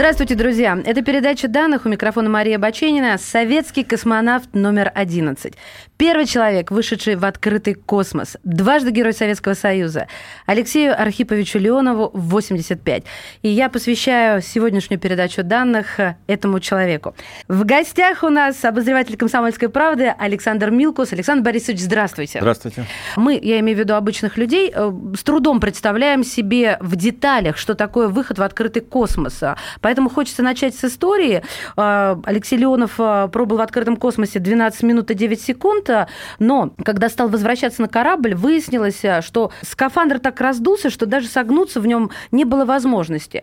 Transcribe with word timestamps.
Здравствуйте, 0.00 0.34
друзья. 0.34 0.78
Это 0.82 1.02
передача 1.02 1.46
данных 1.46 1.84
у 1.84 1.90
микрофона 1.90 2.30
Мария 2.30 2.58
Баченина. 2.58 3.18
Советский 3.18 3.84
космонавт 3.84 4.54
номер 4.54 4.90
11. 4.94 5.52
Первый 5.98 6.24
человек, 6.24 6.70
вышедший 6.70 7.16
в 7.16 7.26
открытый 7.26 7.74
космос. 7.74 8.38
Дважды 8.42 8.92
Герой 8.92 9.12
Советского 9.12 9.52
Союза. 9.52 10.08
Алексею 10.46 10.98
Архиповичу 10.98 11.58
Леонову 11.58 12.10
в 12.14 12.30
85. 12.30 13.02
И 13.42 13.50
я 13.50 13.68
посвящаю 13.68 14.40
сегодняшнюю 14.40 14.98
передачу 14.98 15.42
данных 15.44 16.00
этому 16.26 16.60
человеку. 16.60 17.14
В 17.48 17.66
гостях 17.66 18.22
у 18.22 18.30
нас 18.30 18.64
обозреватель 18.64 19.18
«Комсомольской 19.18 19.68
правды» 19.68 20.14
Александр 20.18 20.70
Милкус. 20.70 21.12
Александр 21.12 21.44
Борисович, 21.44 21.80
здравствуйте. 21.80 22.38
Здравствуйте. 22.40 22.86
Мы, 23.16 23.38
я 23.42 23.60
имею 23.60 23.76
в 23.76 23.80
виду 23.80 23.92
обычных 23.92 24.38
людей, 24.38 24.72
э, 24.74 24.92
с 25.14 25.22
трудом 25.22 25.60
представляем 25.60 26.24
себе 26.24 26.78
в 26.80 26.96
деталях, 26.96 27.58
что 27.58 27.74
такое 27.74 28.08
выход 28.08 28.38
в 28.38 28.42
открытый 28.42 28.80
космос 28.80 29.42
Поэтому 29.90 30.08
хочется 30.08 30.44
начать 30.44 30.76
с 30.76 30.84
истории. 30.84 31.42
А, 31.76 32.16
Алексей 32.22 32.56
Леонов 32.56 32.92
а, 32.98 33.26
пробыл 33.26 33.56
в 33.56 33.60
открытом 33.60 33.96
космосе 33.96 34.38
12 34.38 34.84
минут 34.84 35.10
и 35.10 35.14
9 35.14 35.40
секунд, 35.40 35.90
но 36.38 36.70
когда 36.84 37.08
стал 37.08 37.28
возвращаться 37.28 37.82
на 37.82 37.88
корабль, 37.88 38.36
выяснилось, 38.36 39.02
что 39.22 39.50
скафандр 39.62 40.20
так 40.20 40.40
раздулся, 40.40 40.90
что 40.90 41.06
даже 41.06 41.26
согнуться 41.26 41.80
в 41.80 41.88
нем 41.88 42.12
не 42.30 42.44
было 42.44 42.64
возможности. 42.64 43.42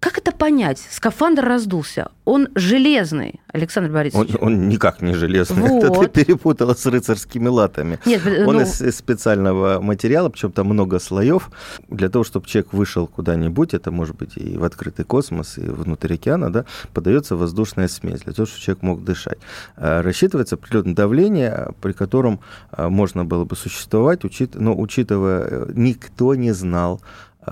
Как 0.00 0.16
это 0.16 0.30
понять? 0.30 0.78
Скафандр 0.90 1.44
раздулся. 1.44 2.10
Он 2.24 2.48
железный, 2.54 3.40
Александр 3.52 3.90
Борисович. 3.90 4.36
Он, 4.40 4.46
он 4.46 4.68
никак 4.68 5.02
не 5.02 5.14
железный. 5.14 5.62
Вот. 5.62 5.84
Это 5.84 6.08
ты 6.08 6.24
перепутала 6.24 6.74
с 6.74 6.86
рыцарскими 6.86 7.48
латами. 7.48 7.98
Нет, 8.04 8.24
он 8.24 8.56
ну... 8.56 8.60
из, 8.60 8.80
из 8.80 8.96
специального 8.96 9.80
материала, 9.80 10.28
причем 10.28 10.52
там 10.52 10.68
много 10.68 11.00
слоев. 11.00 11.50
Для 11.88 12.08
того, 12.08 12.22
чтобы 12.22 12.46
человек 12.46 12.72
вышел 12.72 13.08
куда-нибудь, 13.08 13.74
это 13.74 13.90
может 13.90 14.16
быть 14.16 14.36
и 14.36 14.56
в 14.56 14.62
открытый 14.62 15.04
космос, 15.04 15.58
и 15.58 15.62
внутрь 15.62 16.14
океана, 16.14 16.52
да, 16.52 16.64
подается 16.94 17.34
воздушная 17.34 17.88
смесь 17.88 18.20
для 18.20 18.32
того, 18.32 18.46
чтобы 18.46 18.62
человек 18.62 18.82
мог 18.82 19.04
дышать. 19.04 19.38
А, 19.76 20.02
рассчитывается 20.02 20.54
определенное 20.54 20.94
давление, 20.94 21.68
при 21.80 21.92
котором 21.92 22.38
а, 22.70 22.88
можно 22.88 23.24
было 23.24 23.44
бы 23.44 23.56
существовать, 23.56 24.20
но 24.54 24.78
учитывая, 24.78 25.48
э, 25.50 25.72
никто 25.74 26.36
не 26.36 26.52
знал, 26.52 27.00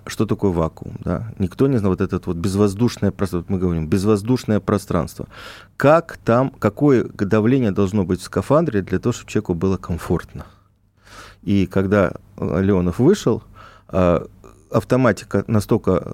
что 0.06 0.27
такое 0.27 0.50
вакуум, 0.52 0.97
да? 1.00 1.33
Никто 1.39 1.66
не 1.66 1.78
знал 1.78 1.92
вот 1.92 2.00
это 2.00 2.20
вот 2.25 2.36
безвоздушное 2.36 3.11
пространство, 3.11 3.52
мы 3.52 3.58
говорим, 3.58 3.89
безвоздушное 3.89 4.61
пространство. 4.61 5.28
Как 5.77 6.19
там, 6.25 6.50
какое 6.50 7.05
давление 7.05 7.70
должно 7.70 8.05
быть 8.05 8.20
в 8.20 8.25
скафандре 8.25 8.83
для 8.83 8.98
того, 8.98 9.12
чтобы 9.12 9.30
человеку 9.30 9.55
было 9.55 9.77
комфортно. 9.77 10.47
И 11.42 11.66
когда 11.66 12.12
Леонов 12.38 12.98
вышел, 12.98 13.42
а, 13.88 14.27
автоматика 14.70 15.44
настолько 15.47 16.12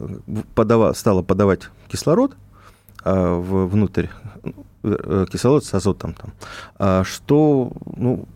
подава, 0.55 0.93
стала 0.93 1.23
подавать 1.23 1.71
кислород 1.89 2.37
внутрь, 3.05 4.07
э, 4.85 5.27
кислород 5.33 5.65
с 5.65 5.75
азотом 5.75 6.15
там, 6.15 7.05
что 7.05 7.73
ну, 7.97 8.29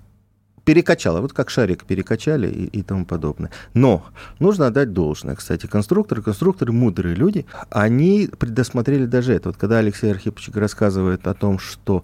перекачало, 0.67 1.20
вот 1.20 1.33
как 1.33 1.48
шарик 1.48 1.84
перекачали 1.84 2.48
и, 2.48 2.64
и 2.64 2.83
тому 2.83 3.06
подобное. 3.06 3.50
Но 3.72 4.05
нужно 4.41 4.67
отдать 4.67 4.92
должное, 4.92 5.36
кстати, 5.36 5.67
конструкторы, 5.67 6.22
конструкторы 6.22 6.72
мудрые 6.72 7.14
люди, 7.14 7.47
они 7.70 8.28
предусмотрели 8.36 9.06
даже 9.06 9.33
это. 9.33 9.50
Вот 9.50 9.56
когда 9.56 9.78
Алексей 9.78 10.11
Архипович 10.11 10.50
рассказывает 10.55 11.28
о 11.28 11.34
том, 11.34 11.61
что 11.61 12.03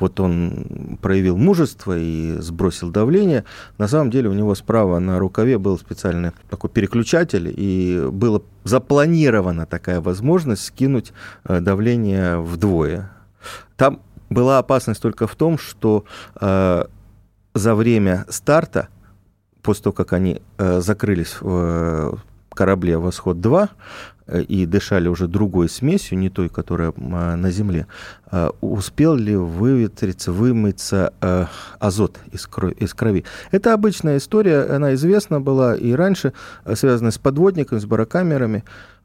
вот 0.00 0.18
он 0.18 0.98
проявил 1.00 1.36
мужество 1.36 1.96
и 1.96 2.38
сбросил 2.40 2.90
давление. 2.90 3.44
На 3.78 3.86
самом 3.86 4.10
деле 4.10 4.28
у 4.28 4.32
него 4.32 4.56
справа 4.56 4.98
на 4.98 5.20
рукаве 5.20 5.58
был 5.58 5.78
специальный 5.78 6.32
такой 6.50 6.70
переключатель, 6.70 7.54
и 7.56 8.08
была 8.10 8.40
запланирована 8.64 9.64
такая 9.64 10.00
возможность 10.00 10.64
скинуть 10.64 11.12
э, 11.44 11.60
давление 11.60 12.40
вдвое. 12.40 13.12
Там 13.76 14.00
была 14.28 14.58
опасность 14.58 15.00
только 15.00 15.28
в 15.28 15.36
том, 15.36 15.56
что 15.56 16.04
э, 16.40 16.86
за 17.54 17.74
время 17.74 18.24
старта, 18.28 18.88
после 19.62 19.84
того, 19.84 19.94
как 19.94 20.12
они 20.12 20.42
э, 20.58 20.80
закрылись 20.80 21.36
в 21.40 21.48
э, 21.48 22.12
корабле 22.50 22.98
«Восход-2», 22.98 23.68
э, 24.26 24.42
и 24.42 24.66
дышали 24.66 25.08
уже 25.08 25.28
другой 25.28 25.68
смесью, 25.68 26.18
не 26.18 26.30
той, 26.30 26.48
которая 26.48 26.92
на 26.96 27.50
Земле, 27.50 27.86
успел 28.60 29.14
ли 29.14 29.36
выветриться, 29.36 30.32
вымыться 30.32 31.12
азот 31.78 32.18
из 32.32 32.94
крови. 32.94 33.24
Это 33.50 33.74
обычная 33.74 34.16
история, 34.16 34.62
она 34.62 34.94
известна 34.94 35.40
была 35.40 35.76
и 35.76 35.92
раньше, 35.92 36.32
связанная 36.74 37.12
с 37.12 37.18
подводниками, 37.18 37.78
с 37.78 37.84
барокамерами. 37.84 38.64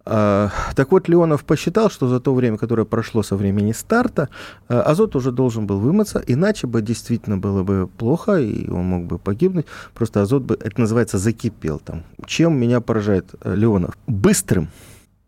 А, 0.09 0.49
так 0.75 0.91
вот, 0.91 1.09
Леонов 1.09 1.43
посчитал, 1.43 1.89
что 1.89 2.07
за 2.07 2.19
то 2.19 2.33
время, 2.33 2.57
которое 2.57 2.85
прошло 2.85 3.23
со 3.23 3.35
времени 3.35 3.73
старта, 3.73 4.29
а, 4.69 4.81
азот 4.81 5.15
уже 5.15 5.31
должен 5.31 5.67
был 5.67 5.79
вымыться, 5.79 6.23
иначе 6.25 6.65
бы 6.67 6.81
действительно 6.81 7.37
было 7.37 7.63
бы 7.63 7.87
плохо, 7.87 8.37
и 8.37 8.69
он 8.69 8.85
мог 8.85 9.05
бы 9.05 9.17
погибнуть. 9.19 9.65
Просто 9.93 10.21
азот 10.21 10.43
бы, 10.43 10.55
это 10.55 10.79
называется, 10.79 11.17
закипел 11.17 11.79
там. 11.79 12.03
Чем 12.25 12.57
меня 12.57 12.79
поражает 12.79 13.35
э, 13.41 13.53
Леонов? 13.55 13.97
Быстрым 14.07 14.69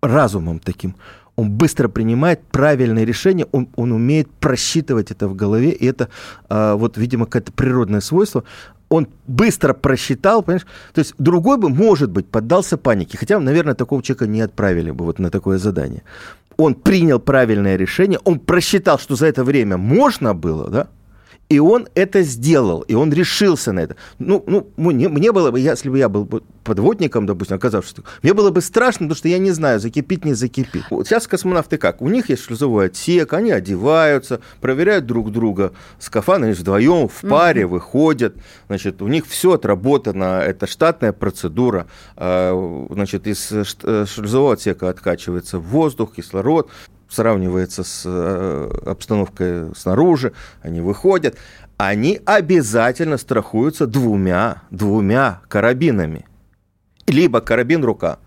разумом 0.01 0.59
таким. 0.59 0.95
Он 1.35 1.51
быстро 1.51 1.89
принимает 1.89 2.41
правильные 2.51 3.05
решения, 3.05 3.45
он, 3.51 3.67
он 3.75 3.91
умеет 3.91 4.29
просчитывать 4.29 5.11
это 5.11 5.27
в 5.27 5.35
голове, 5.35 5.71
и 5.71 5.85
это 5.85 6.07
а, 6.47 6.75
вот, 6.75 6.97
видимо, 6.97 7.25
какое-то 7.25 7.51
природное 7.51 8.01
свойство 8.01 8.45
он 8.89 9.07
быстро 9.27 9.73
просчитал, 9.73 10.43
понимаешь? 10.43 10.67
То 10.93 10.99
есть 10.99 11.13
другой 11.19 11.57
бы, 11.57 11.69
может 11.69 12.09
быть, 12.09 12.27
поддался 12.27 12.77
панике. 12.77 13.17
Хотя, 13.17 13.39
наверное, 13.39 13.75
такого 13.75 14.03
человека 14.03 14.27
не 14.27 14.41
отправили 14.41 14.91
бы 14.91 15.05
вот 15.05 15.19
на 15.19 15.29
такое 15.29 15.57
задание. 15.59 16.01
Он 16.57 16.75
принял 16.75 17.19
правильное 17.19 17.77
решение, 17.77 18.19
он 18.25 18.39
просчитал, 18.39 18.99
что 18.99 19.15
за 19.15 19.27
это 19.27 19.43
время 19.43 19.77
можно 19.77 20.33
было, 20.33 20.69
да? 20.69 20.87
И 21.49 21.57
он 21.57 21.87
это 21.95 22.21
сделал, 22.21 22.81
и 22.81 22.93
он 22.93 23.11
решился 23.11 23.71
на 23.71 23.79
это. 23.79 23.95
Ну, 24.19 24.43
ну 24.45 24.69
мне, 24.77 25.09
мне 25.09 25.31
было 25.31 25.49
бы, 25.49 25.59
если 25.59 25.89
бы 25.89 25.97
я 25.97 26.07
был 26.07 26.27
подводником, 26.63 27.25
допустим, 27.25 27.55
оказавшись, 27.57 27.95
мне 28.21 28.35
было 28.35 28.51
бы 28.51 28.61
страшно, 28.61 29.07
потому 29.07 29.15
что 29.15 29.29
я 29.29 29.39
не 29.39 29.49
знаю, 29.49 29.79
закипит, 29.79 30.25
не 30.25 30.35
закипит. 30.35 30.83
Вот 30.91 31.07
сейчас 31.07 31.27
космонавты 31.27 31.79
как? 31.79 32.03
У 32.03 32.07
них 32.07 32.29
есть 32.29 32.43
шлюзовой 32.43 32.85
отсек, 32.85 33.33
они 33.33 33.49
одеваются, 33.49 34.41
проверяют 34.61 35.07
друг 35.07 35.31
друга, 35.31 35.73
скафандры 35.97 36.53
вдвоем, 36.53 37.07
в 37.07 37.27
паре 37.27 37.63
mm-hmm. 37.63 37.67
выходят, 37.67 38.35
значит, 38.67 39.01
у 39.01 39.07
них 39.07 39.25
все 39.25 39.53
отработано, 39.53 40.41
это 40.45 40.67
штатная 40.67 41.13
процедура, 41.13 41.87
а, 42.15 42.87
значит, 42.91 43.25
из 43.25 43.51
э, 43.51 44.05
шлюзового 44.05 44.53
отсека 44.53 44.89
откачивается 44.89 45.57
воздух, 45.57 46.13
кислород, 46.13 46.69
сравнивается 47.09 47.83
с 47.83 48.03
э, 48.05 48.69
обстановкой 48.85 49.75
снаружи, 49.75 50.33
они 50.61 50.81
выходят, 50.81 51.37
они 51.77 52.21
обязательно 52.25 53.17
страхуются 53.17 53.87
двумя, 53.87 54.63
двумя 54.69 55.41
карабинами. 55.47 56.25
Либо 57.07 57.41
карабин-рука, 57.41 58.19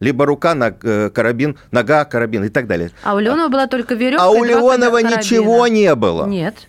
либо 0.00 0.26
рука, 0.26 0.54
на, 0.54 0.74
э, 0.82 1.10
карабин, 1.10 1.58
нога, 1.72 2.04
карабин 2.04 2.44
и 2.44 2.48
так 2.48 2.66
далее. 2.66 2.90
А 3.02 3.14
у 3.14 3.18
Леонова 3.18 3.48
была 3.48 3.66
только 3.66 3.94
веревка. 3.94 4.24
А 4.24 4.30
у 4.30 4.44
Леонова 4.44 5.02
ничего 5.02 5.66
не 5.66 5.94
было. 5.94 6.26
Нет. 6.26 6.68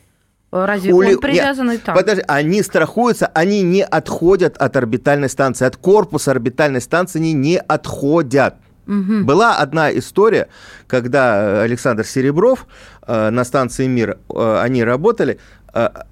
Разве 0.52 0.94
у 0.94 0.98
он 0.98 1.20
привязанный 1.20 1.74
Нет, 1.74 1.84
там? 1.84 1.96
Подожди, 1.96 2.24
они 2.28 2.64
страхуются, 2.64 3.28
они 3.28 3.62
не 3.62 3.84
отходят 3.84 4.58
от 4.58 4.76
орбитальной 4.76 5.30
станции, 5.30 5.66
от 5.66 5.78
корпуса 5.78 6.32
орбитальной 6.32 6.82
станции 6.82 7.20
они 7.20 7.34
не 7.34 7.60
отходят. 7.60 8.56
Угу. 8.90 9.24
Была 9.24 9.58
одна 9.58 9.96
история, 9.96 10.48
когда 10.88 11.36
э, 11.38 11.62
Александр 11.62 12.04
Серебров 12.04 12.66
э, 13.06 13.30
на 13.30 13.44
станции 13.44 13.86
«Мир», 13.86 14.18
э, 14.30 14.60
они 14.62 14.84
работали, 14.84 15.40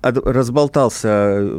разболтался 0.02 1.50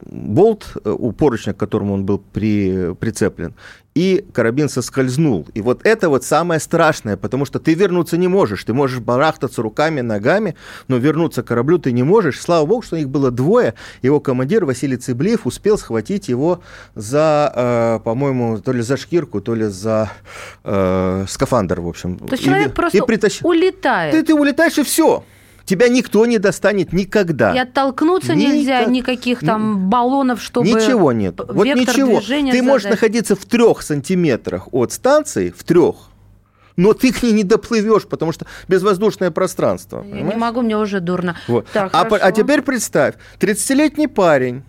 болт 0.00 0.76
э, 0.84 0.90
у 0.90 1.12
поручня, 1.12 1.52
к 1.52 1.56
которому 1.56 1.94
он 1.94 2.04
был 2.04 2.22
при, 2.32 2.94
прицеплен, 2.94 3.54
и 3.98 4.24
карабин 4.32 4.68
соскользнул. 4.68 5.46
И 5.54 5.60
вот 5.60 5.80
это 5.84 6.08
вот 6.08 6.24
самое 6.24 6.60
страшное, 6.60 7.16
потому 7.16 7.44
что 7.44 7.58
ты 7.58 7.74
вернуться 7.74 8.16
не 8.16 8.28
можешь. 8.28 8.62
Ты 8.62 8.72
можешь 8.72 9.00
барахтаться 9.00 9.60
руками, 9.60 10.02
ногами, 10.02 10.54
но 10.86 10.98
вернуться 10.98 11.42
к 11.42 11.46
кораблю 11.46 11.78
ты 11.78 11.90
не 11.90 12.04
можешь. 12.04 12.40
Слава 12.40 12.64
богу, 12.64 12.82
что 12.82 12.96
их 12.96 13.08
было 13.08 13.32
двое. 13.32 13.74
Его 14.02 14.20
командир 14.20 14.64
Василий 14.64 14.96
Цыблеев 14.96 15.46
успел 15.46 15.78
схватить 15.78 16.28
его 16.28 16.62
за, 16.94 17.52
э, 17.54 18.04
по-моему, 18.04 18.58
то 18.58 18.72
ли 18.72 18.82
за 18.82 18.96
шкирку, 18.96 19.40
то 19.40 19.56
ли 19.56 19.64
за 19.64 20.12
э, 20.62 21.24
скафандр, 21.28 21.80
в 21.80 21.88
общем. 21.88 22.18
То 22.18 22.32
есть 22.34 22.44
человек 22.44 22.68
и, 22.68 22.70
просто 22.70 22.98
и 22.98 23.00
притащ... 23.00 23.40
улетает. 23.42 24.14
Ты, 24.14 24.22
ты 24.22 24.34
улетаешь, 24.34 24.78
и 24.78 24.84
все. 24.84 25.24
Тебя 25.68 25.88
никто 25.90 26.24
не 26.24 26.38
достанет 26.38 26.94
никогда. 26.94 27.54
И 27.54 27.58
оттолкнуться 27.58 28.34
Никак... 28.34 28.54
нельзя, 28.54 28.84
никаких 28.86 29.40
там 29.40 29.90
баллонов, 29.90 30.40
чтобы... 30.40 30.66
Ничего 30.66 31.12
нет. 31.12 31.38
Вот 31.46 31.66
ничего. 31.66 32.20
Ты 32.22 32.26
задать. 32.26 32.62
можешь 32.62 32.88
находиться 32.88 33.36
в 33.36 33.44
трех 33.44 33.82
сантиметрах 33.82 34.68
от 34.72 34.92
станции, 34.92 35.52
в 35.54 35.62
трех, 35.64 35.96
но 36.76 36.94
ты 36.94 37.12
к 37.12 37.22
ней 37.22 37.32
не 37.32 37.44
доплывешь, 37.44 38.04
потому 38.04 38.32
что 38.32 38.46
безвоздушное 38.66 39.30
пространство. 39.30 39.98
Я 39.98 40.04
понимаешь? 40.04 40.34
не 40.36 40.40
могу, 40.40 40.62
мне 40.62 40.78
уже 40.78 41.00
дурно. 41.00 41.36
Вот. 41.46 41.66
Так, 41.70 41.90
а, 41.92 42.08
а 42.18 42.32
теперь 42.32 42.62
представь, 42.62 43.16
30-летний 43.38 44.06
парень, 44.06 44.62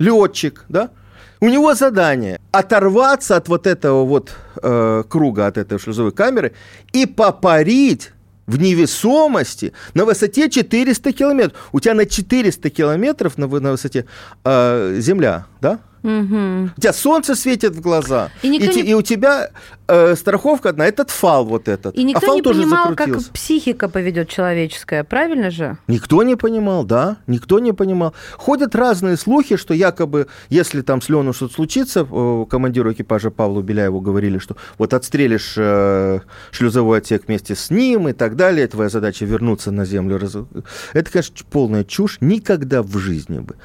летчик, 0.00 0.64
да, 0.68 0.90
у 1.38 1.48
него 1.48 1.74
задание 1.74 2.40
оторваться 2.50 3.36
от 3.36 3.46
вот 3.46 3.68
этого 3.68 4.04
вот 4.04 4.32
э, 4.60 5.04
круга, 5.08 5.46
от 5.46 5.58
этой 5.58 5.78
шлюзовой 5.78 6.10
камеры 6.10 6.54
и 6.92 7.06
попарить 7.06 8.10
в 8.50 8.60
невесомости 8.60 9.72
на 9.94 10.04
высоте 10.04 10.50
400 10.50 11.12
километров. 11.12 11.68
У 11.72 11.80
тебя 11.80 11.94
на 11.94 12.04
400 12.04 12.70
километров 12.70 13.38
на, 13.38 13.46
на 13.46 13.70
высоте 13.72 14.06
э, 14.44 14.96
Земля, 14.98 15.46
да? 15.60 15.78
Угу. 16.02 16.70
У 16.76 16.80
тебя 16.80 16.92
солнце 16.92 17.34
светит 17.34 17.74
в 17.74 17.80
глаза, 17.80 18.30
и, 18.42 18.48
и, 18.48 18.58
не... 18.58 18.90
и 18.90 18.94
у 18.94 19.02
тебя 19.02 19.50
э, 19.86 20.14
страховка 20.16 20.70
одна, 20.70 20.86
этот 20.86 21.10
фал 21.10 21.44
вот 21.44 21.68
этот. 21.68 21.94
И 21.96 22.04
никто 22.04 22.26
а 22.26 22.26
фал 22.28 22.36
не 22.36 22.42
тоже 22.42 22.62
понимал, 22.62 22.88
закрутился. 22.90 23.26
как 23.26 23.34
психика 23.34 23.88
поведет 23.88 24.28
человеческая, 24.28 25.04
правильно 25.04 25.50
же? 25.50 25.76
Никто 25.88 26.22
не 26.22 26.36
понимал, 26.36 26.84
да, 26.84 27.18
никто 27.26 27.58
не 27.58 27.72
понимал. 27.72 28.14
Ходят 28.36 28.74
разные 28.74 29.16
слухи, 29.16 29.56
что 29.56 29.74
якобы, 29.74 30.28
если 30.48 30.80
там 30.80 31.02
с 31.02 31.08
Лену 31.08 31.32
что-то 31.32 31.54
случится, 31.54 32.06
командиру 32.48 32.92
экипажа 32.92 33.30
Павлу 33.30 33.62
Беляеву 33.62 34.00
говорили, 34.00 34.38
что 34.38 34.56
вот 34.78 34.94
отстрелишь 34.94 35.54
э, 35.56 36.20
шлюзовой 36.50 36.98
отсек 36.98 37.26
вместе 37.26 37.54
с 37.54 37.70
ним 37.70 38.08
и 38.08 38.12
так 38.12 38.36
далее, 38.36 38.66
твоя 38.68 38.88
задача 38.88 39.26
вернуться 39.26 39.70
на 39.70 39.84
землю. 39.84 40.18
Это, 40.92 41.10
конечно, 41.10 41.36
полная 41.50 41.84
чушь, 41.84 42.18
никогда 42.20 42.82
в 42.82 42.96
жизни 42.98 43.40
бы. 43.40 43.56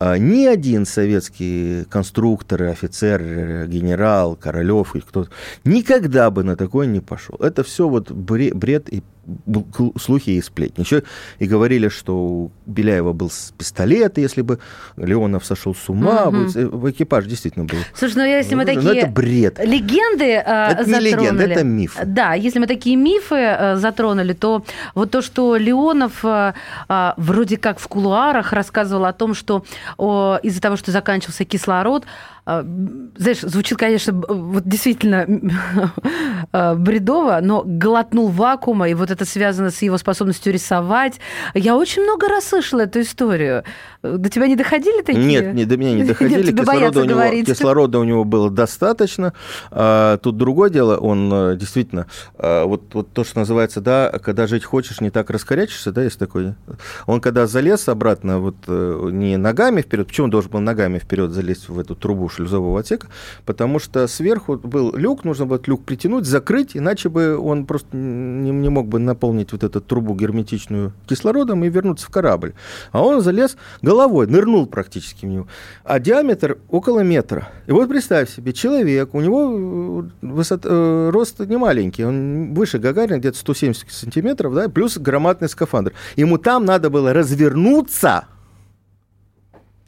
А 0.00 0.16
ни 0.16 0.46
один 0.46 0.86
советский 0.86 1.84
конструктор, 1.90 2.62
офицер, 2.62 3.66
генерал, 3.66 4.34
Королев 4.34 4.94
или 4.94 5.02
кто-то 5.02 5.30
никогда 5.64 6.30
бы 6.30 6.42
на 6.42 6.56
такое 6.56 6.86
не 6.86 7.00
пошел. 7.00 7.36
Это 7.36 7.62
все 7.62 7.86
вот 7.86 8.10
бред 8.10 8.88
и 8.88 9.02
слухи 9.98 10.30
и 10.30 10.42
сплетни. 10.42 10.82
Еще 10.82 11.02
и 11.38 11.46
говорили, 11.46 11.88
что 11.88 12.16
у 12.16 12.50
Беляева 12.66 13.12
был 13.12 13.30
пистолет, 13.58 14.18
если 14.18 14.42
бы 14.42 14.58
Леонов 14.96 15.44
сошел 15.44 15.74
с 15.74 15.88
ума, 15.88 16.26
угу. 16.26 16.90
экипаж 16.90 17.26
действительно 17.26 17.64
был. 17.64 17.78
Слушай, 17.94 18.16
ну 18.16 18.24
если 18.24 18.54
мы 18.54 18.64
ну, 18.64 18.74
такие... 18.74 18.82
Ну, 18.82 18.98
это 18.98 19.06
бред. 19.06 19.58
Легенды 19.64 20.24
э, 20.24 20.40
Это 20.40 20.84
затронули. 20.84 21.10
не 21.10 21.16
легенда, 21.16 21.42
это 21.44 21.64
миф. 21.64 21.96
Да, 22.04 22.34
если 22.34 22.58
мы 22.58 22.66
такие 22.66 22.96
мифы 22.96 23.36
э, 23.36 23.76
затронули, 23.76 24.32
то 24.32 24.64
вот 24.94 25.10
то, 25.10 25.22
что 25.22 25.56
Леонов 25.56 26.24
э, 26.24 26.52
вроде 27.16 27.56
как 27.56 27.78
в 27.78 27.88
кулуарах 27.88 28.52
рассказывал 28.52 29.04
о 29.04 29.12
том, 29.12 29.34
что 29.34 29.64
из-за 30.42 30.60
того, 30.60 30.76
что 30.76 30.90
заканчивался 30.90 31.44
кислород, 31.44 32.04
знаешь, 33.16 33.40
звучит, 33.42 33.78
конечно, 33.78 34.12
вот 34.12 34.64
действительно 34.64 35.26
а, 36.52 36.74
бредово, 36.74 37.40
но 37.42 37.62
глотнул 37.64 38.28
вакуума, 38.28 38.88
и 38.88 38.94
вот 38.94 39.10
это 39.10 39.24
связано 39.24 39.70
с 39.70 39.82
его 39.82 39.98
способностью 39.98 40.52
рисовать. 40.52 41.20
Я 41.54 41.76
очень 41.76 42.02
много 42.02 42.28
раз 42.28 42.46
слышала 42.46 42.80
эту 42.80 43.02
историю. 43.02 43.64
До 44.02 44.28
тебя 44.30 44.46
не 44.46 44.56
доходили 44.56 45.02
такие? 45.02 45.24
Нет, 45.24 45.54
не, 45.54 45.64
до 45.64 45.76
меня 45.76 45.92
не 45.92 46.04
доходили. 46.08 46.52
кислорода, 46.52 47.00
у 47.00 47.04
него, 47.04 47.44
кислорода 47.44 47.98
у 47.98 48.04
него 48.04 48.24
было 48.24 48.50
достаточно. 48.50 49.32
А, 49.70 50.16
тут 50.18 50.36
другое 50.36 50.70
дело, 50.70 50.96
он 50.96 51.30
э, 51.32 51.56
действительно, 51.56 52.06
а, 52.38 52.64
вот, 52.64 52.94
вот 52.94 53.12
то, 53.12 53.22
что 53.22 53.38
называется, 53.38 53.80
да, 53.80 54.10
когда 54.22 54.46
жить 54.46 54.64
хочешь, 54.64 55.00
не 55.00 55.10
так 55.10 55.30
раскорячишься, 55.30 55.92
да, 55.92 56.02
есть 56.02 56.18
такой. 56.18 56.54
Он 57.06 57.20
когда 57.20 57.46
залез 57.46 57.88
обратно, 57.88 58.38
вот 58.38 58.56
э, 58.66 59.08
не 59.12 59.36
ногами 59.36 59.82
вперед, 59.82 60.08
почему 60.08 60.24
он 60.24 60.30
должен 60.30 60.50
был 60.50 60.60
ногами 60.60 60.98
вперед 60.98 61.30
залезть 61.30 61.68
в 61.68 61.78
эту 61.78 61.94
трубу 61.94 62.28
шлюзового 62.40 62.80
отсека, 62.80 63.08
потому 63.44 63.78
что 63.78 64.06
сверху 64.06 64.56
был 64.56 64.94
люк, 64.96 65.24
нужно 65.24 65.46
было 65.46 65.60
люк 65.66 65.84
притянуть, 65.84 66.26
закрыть, 66.26 66.76
иначе 66.76 67.08
бы 67.08 67.36
он 67.36 67.66
просто 67.66 67.96
не, 67.96 68.50
не 68.50 68.68
мог 68.68 68.88
бы 68.88 68.98
наполнить 68.98 69.52
вот 69.52 69.62
эту 69.62 69.80
трубу 69.80 70.14
герметичную 70.14 70.92
кислородом 71.06 71.64
и 71.64 71.68
вернуться 71.68 72.06
в 72.06 72.10
корабль. 72.10 72.54
А 72.92 73.02
он 73.02 73.20
залез 73.20 73.56
головой, 73.82 74.26
нырнул 74.26 74.66
практически 74.66 75.26
в 75.26 75.28
него. 75.28 75.48
А 75.84 75.98
диаметр 75.98 76.58
около 76.68 77.00
метра. 77.00 77.48
И 77.66 77.72
вот 77.72 77.88
представь 77.88 78.30
себе, 78.30 78.52
человек, 78.52 79.14
у 79.14 79.20
него 79.20 80.02
э, 80.22 80.26
высот, 80.26 80.62
э, 80.64 81.10
рост 81.12 81.40
не 81.40 81.56
маленький, 81.56 82.04
он 82.04 82.54
выше 82.54 82.78
Гагарина, 82.78 83.18
где-то 83.18 83.38
170 83.38 83.90
сантиметров, 83.90 84.54
да, 84.54 84.68
плюс 84.68 84.98
громадный 84.98 85.48
скафандр. 85.48 85.92
Ему 86.16 86.38
там 86.38 86.64
надо 86.64 86.90
было 86.90 87.12
развернуться, 87.12 88.26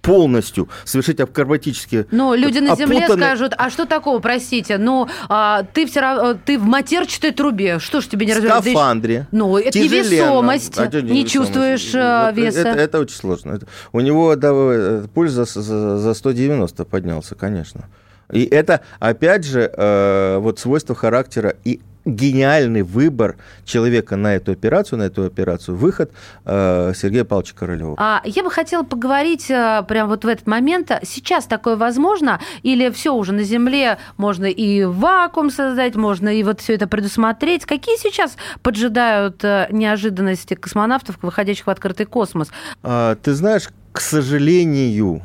полностью 0.02 0.68
совершить 0.84 1.20
акробатические 1.20 2.06
Но 2.10 2.34
люди 2.34 2.58
на 2.58 2.72
опутанные... 2.72 3.06
земле 3.06 3.16
скажут, 3.16 3.54
а 3.56 3.70
что 3.70 3.86
такого, 3.86 4.18
простите, 4.18 4.76
ну, 4.76 5.08
а, 5.28 5.62
ты 5.72 5.86
все 5.86 6.00
равно, 6.00 6.34
ты 6.34 6.58
в 6.58 6.64
матерчатой 6.64 7.30
трубе, 7.30 7.78
что 7.78 8.00
ж 8.00 8.06
тебе 8.06 8.26
не 8.26 8.34
развернуть? 8.34 8.64
В 8.64 8.70
скафандре. 8.70 9.28
Ну, 9.30 9.56
это 9.56 9.70
Тяжеленно. 9.70 10.08
невесомость, 10.08 10.78
а, 10.78 10.86
не, 10.88 11.02
не 11.02 11.26
чувствуешь 11.26 11.92
а, 11.94 12.32
веса. 12.32 12.60
Это, 12.60 12.80
это 12.80 12.98
очень 13.00 13.16
сложно. 13.16 13.52
Это, 13.52 13.66
у 13.92 14.00
него 14.00 14.34
да, 14.34 14.50
э, 14.52 15.04
пульс 15.14 15.32
за, 15.32 15.44
за, 15.44 15.98
за 15.98 16.14
190 16.14 16.84
поднялся, 16.84 17.34
конечно. 17.36 17.88
И 18.30 18.44
это, 18.44 18.80
опять 18.98 19.44
же, 19.44 19.72
э, 19.72 20.38
вот 20.38 20.58
свойство 20.58 20.94
характера 20.94 21.54
и 21.64 21.80
гениальный 22.04 22.82
выбор 22.82 23.36
человека 23.64 24.16
на 24.16 24.34
эту 24.34 24.52
операцию, 24.52 24.98
на 24.98 25.04
эту 25.04 25.24
операцию, 25.24 25.76
выход 25.76 26.10
э, 26.44 26.92
Сергея 26.94 27.24
Павловича 27.24 27.54
Королева. 27.54 27.94
А 27.98 28.22
я 28.24 28.42
бы 28.42 28.50
хотела 28.50 28.82
поговорить 28.82 29.50
э, 29.50 29.82
прямо 29.86 30.10
вот 30.10 30.24
в 30.24 30.28
этот 30.28 30.46
момент. 30.46 30.90
Сейчас 31.02 31.46
такое 31.46 31.76
возможно? 31.76 32.40
Или 32.62 32.90
все 32.90 33.14
уже 33.14 33.32
на 33.32 33.44
Земле 33.44 33.98
можно 34.16 34.46
и 34.46 34.84
вакуум 34.84 35.50
создать, 35.50 35.94
можно 35.94 36.28
и 36.28 36.42
вот 36.42 36.60
все 36.60 36.74
это 36.74 36.86
предусмотреть? 36.86 37.64
Какие 37.64 37.96
сейчас 37.96 38.36
поджидают 38.62 39.42
э, 39.44 39.68
неожиданности 39.70 40.54
космонавтов, 40.54 41.18
выходящих 41.22 41.66
в 41.66 41.70
открытый 41.70 42.06
космос? 42.06 42.48
А, 42.82 43.16
ты 43.16 43.32
знаешь, 43.34 43.68
к 43.92 44.00
сожалению, 44.00 45.22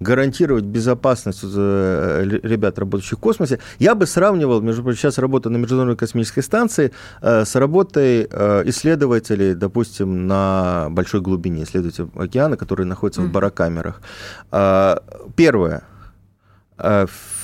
гарантировать 0.00 0.64
безопасность 0.64 1.40
э, 1.44 2.24
ребят, 2.42 2.78
работающих 2.78 3.18
в 3.18 3.20
космосе, 3.20 3.58
я 3.78 3.94
бы 3.94 4.06
сравнивал, 4.06 4.62
между 4.62 4.82
прочим, 4.82 4.98
сейчас 4.98 5.18
работа 5.18 5.50
на 5.50 5.58
Международной 5.58 5.96
космической 5.96 6.40
станции 6.40 6.92
э, 7.20 7.44
с 7.44 7.54
работой 7.54 8.26
э, 8.30 8.62
исследователей, 8.64 9.54
допустим, 9.54 10.26
на 10.26 10.88
большой 10.90 11.20
глубине, 11.20 11.64
исследователей 11.64 12.08
океана, 12.14 12.56
которые 12.56 12.86
находятся 12.86 13.20
mm. 13.20 13.26
в 13.26 13.32
барокамерах. 13.32 14.00
Первое. 15.36 15.82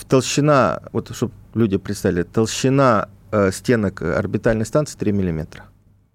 Толщина, 0.08 0.80
вот 0.92 1.14
чтобы 1.14 1.32
люди 1.54 1.76
представили, 1.76 2.22
толщина 2.22 3.08
стенок 3.50 4.00
орбитальной 4.00 4.64
станции 4.64 4.96
3 4.96 5.12
миллиметра. 5.12 5.64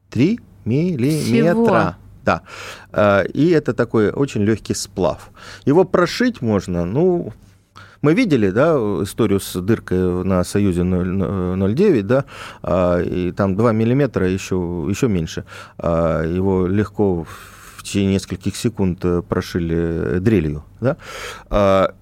3 0.10 0.40
миллиметра. 0.66 1.62
Всего? 1.62 1.96
Да. 2.32 2.42
А, 2.92 3.24
и 3.24 3.50
это 3.50 3.74
такой 3.74 4.12
очень 4.12 4.44
легкий 4.44 4.76
сплав. 4.76 5.32
Его 5.66 5.84
прошить 5.84 6.42
можно, 6.42 6.86
ну, 6.86 7.34
мы 8.02 8.14
видели, 8.14 8.52
да, 8.52 8.74
историю 9.04 9.40
с 9.40 9.62
дыркой 9.62 10.24
на 10.24 10.44
Союзе 10.44 10.82
0,9, 10.82 12.02
да, 12.04 12.26
а, 12.64 13.00
и 13.00 13.32
там 13.32 13.56
2 13.56 13.72
миллиметра 13.74 14.28
еще, 14.28 14.56
еще 14.90 15.08
меньше. 15.08 15.44
А, 15.78 16.24
его 16.24 16.68
легко 16.68 17.26
в 17.78 17.84
течение 17.84 18.14
нескольких 18.14 18.56
секунд 18.56 19.06
прошили 19.28 20.20
дрелью, 20.20 20.64
да, 20.80 20.98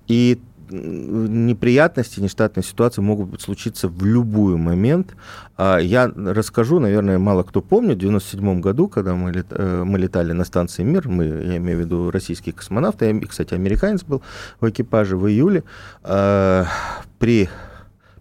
и 0.07 0.37
неприятности, 0.69 2.19
нештатные 2.19 2.63
ситуации 2.63 3.01
могут 3.01 3.41
случиться 3.41 3.87
в 3.87 4.05
любой 4.05 4.55
момент. 4.55 5.15
А 5.57 5.77
я 5.77 6.07
расскажу, 6.15 6.79
наверное, 6.79 7.17
мало 7.19 7.43
кто 7.43 7.61
помнит, 7.61 7.97
в 7.97 8.07
1997 8.07 8.61
году, 8.61 8.87
когда 8.87 9.15
мы, 9.15 9.31
лет, 9.31 9.47
э, 9.49 9.83
мы 9.83 9.99
летали 9.99 10.31
на 10.31 10.45
станции 10.45 10.83
«Мир», 10.83 11.07
мы, 11.07 11.25
я 11.25 11.57
имею 11.57 11.79
в 11.79 11.81
виду 11.81 12.11
российские 12.11 12.53
космонавты, 12.53 13.05
я, 13.05 13.27
кстати, 13.27 13.53
американец 13.53 14.03
был 14.03 14.21
в 14.59 14.69
экипаже 14.69 15.17
в 15.17 15.27
июле, 15.27 15.63
э, 16.03 16.65
при 17.17 17.49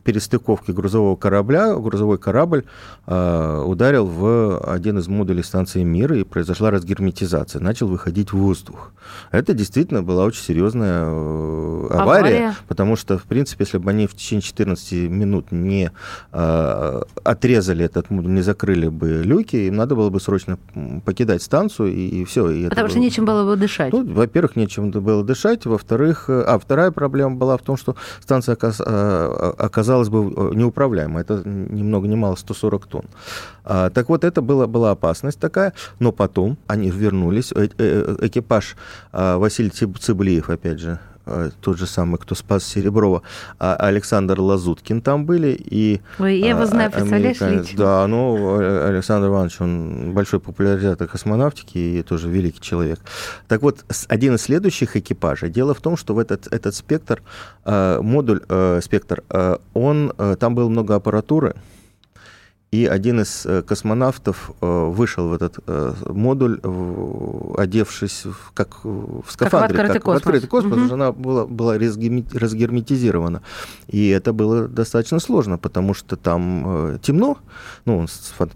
перестыковке 0.08 0.72
грузового 0.72 1.16
корабля 1.16 1.74
грузовой 1.74 2.16
корабль 2.16 2.64
э, 3.06 3.64
ударил 3.66 4.06
в 4.06 4.58
один 4.60 4.98
из 4.98 5.06
модулей 5.06 5.42
станции 5.42 5.82
«Мир», 5.82 6.14
и 6.14 6.24
произошла 6.24 6.70
разгерметизация, 6.70 7.60
начал 7.60 7.88
выходить 7.88 8.32
воздух. 8.32 8.92
Это 9.32 9.52
действительно 9.52 10.02
была 10.02 10.24
очень 10.24 10.42
серьезная 10.42 11.04
э, 11.04 11.86
авария, 11.90 12.18
авария, 12.20 12.56
потому 12.68 12.96
что, 12.96 13.18
в 13.18 13.24
принципе, 13.24 13.64
если 13.64 13.76
бы 13.76 13.90
они 13.90 14.06
в 14.06 14.14
течение 14.14 14.40
14 14.40 14.92
минут 15.10 15.52
не 15.52 15.90
э, 16.32 17.02
отрезали 17.22 17.84
этот 17.84 18.08
модуль, 18.08 18.32
не 18.32 18.40
закрыли 18.42 18.88
бы 18.88 19.22
люки, 19.22 19.56
им 19.56 19.76
надо 19.76 19.94
было 19.94 20.08
бы 20.08 20.20
срочно 20.20 20.58
покидать 21.04 21.42
станцию, 21.42 21.92
и, 21.92 22.20
и 22.20 22.24
все. 22.24 22.48
И 22.48 22.68
потому 22.70 22.88
что 22.88 22.96
было... 22.96 23.04
нечем 23.04 23.24
было 23.26 23.44
бы 23.44 23.56
дышать. 23.56 23.92
Ну, 23.92 24.10
во-первых, 24.10 24.56
нечем 24.56 24.90
было 24.90 25.22
дышать, 25.22 25.66
во-вторых, 25.66 26.30
а 26.30 26.58
вторая 26.58 26.92
проблема 26.92 27.36
была 27.36 27.58
в 27.58 27.62
том, 27.62 27.76
что 27.76 27.94
станция 28.22 28.54
оказалась 28.54 29.97
казалось 29.98 30.08
бы, 30.08 30.32
э, 30.36 30.54
неуправляемо. 30.54 31.20
Это 31.20 31.42
ни 31.44 31.82
много 31.82 32.08
ни 32.08 32.16
мало 32.16 32.36
140 32.36 32.86
тонн. 32.86 33.04
А, 33.64 33.90
так 33.90 34.08
вот, 34.08 34.24
это 34.24 34.40
была, 34.42 34.66
была 34.66 34.90
опасность 34.90 35.40
такая, 35.40 35.72
но 36.00 36.12
потом 36.12 36.56
они 36.66 36.90
вернулись. 36.90 37.52
Э, 37.52 37.68
э, 37.78 38.16
экипаж 38.26 38.76
а, 39.12 39.36
Василий 39.38 39.70
Цыблиев, 39.70 40.50
опять 40.50 40.78
же, 40.78 40.90
э, 40.90 40.98
тот 41.60 41.78
же 41.78 41.86
самый, 41.86 42.18
кто 42.18 42.34
спас 42.34 42.64
Сереброва, 42.64 43.22
а 43.58 43.74
Александр 43.74 44.40
Лазуткин 44.40 45.00
там 45.00 45.26
были. 45.26 45.56
И, 45.58 46.00
Ой, 46.18 46.38
я 46.38 46.50
его 46.50 46.66
знаю, 46.66 46.90
представляешь, 46.90 47.40
лично. 47.40 47.76
Да, 47.76 48.06
ну, 48.06 48.56
Александр 48.86 49.28
Иванович, 49.28 49.60
он 49.60 50.12
большой 50.12 50.40
популяризатор 50.40 51.06
космонавтики 51.06 51.78
и 51.78 52.02
тоже 52.02 52.28
великий 52.28 52.60
человек. 52.60 53.00
Так 53.46 53.62
вот, 53.62 53.84
один 54.08 54.34
из 54.34 54.42
следующих 54.42 54.96
экипажей, 54.96 55.50
дело 55.50 55.74
в 55.74 55.80
том, 55.80 55.96
что 55.96 56.14
в 56.14 56.18
этот, 56.18 56.46
этот 56.52 56.74
спектр, 56.74 57.22
модуль, 57.64 58.40
спектр, 58.82 59.22
он, 59.74 60.12
там 60.38 60.54
было 60.54 60.68
много 60.68 60.94
аппаратуры, 60.94 61.54
и 62.70 62.84
один 62.84 63.20
из 63.20 63.46
э, 63.46 63.62
космонавтов 63.62 64.50
э, 64.60 64.66
вышел 64.66 65.28
в 65.28 65.32
этот 65.32 65.58
э, 65.66 65.94
модуль, 66.06 66.60
одевшись 67.56 68.24
как 68.52 68.84
в 68.84 69.24
скафандре, 69.28 69.68
как 69.68 69.78
в 69.78 69.80
открытый 69.80 69.94
как 69.94 70.02
космос, 70.02 70.22
в 70.22 70.26
открытый 70.26 70.48
космос 70.48 70.78
угу. 70.78 70.94
она 70.94 71.12
была, 71.12 71.46
была 71.46 71.74
разгерметизирована. 71.74 73.42
И 73.86 74.08
это 74.08 74.34
было 74.34 74.68
достаточно 74.68 75.18
сложно, 75.18 75.56
потому 75.56 75.94
что 75.94 76.16
там 76.16 76.98
темно, 77.00 77.38
ну, 77.86 77.98
он 77.98 78.08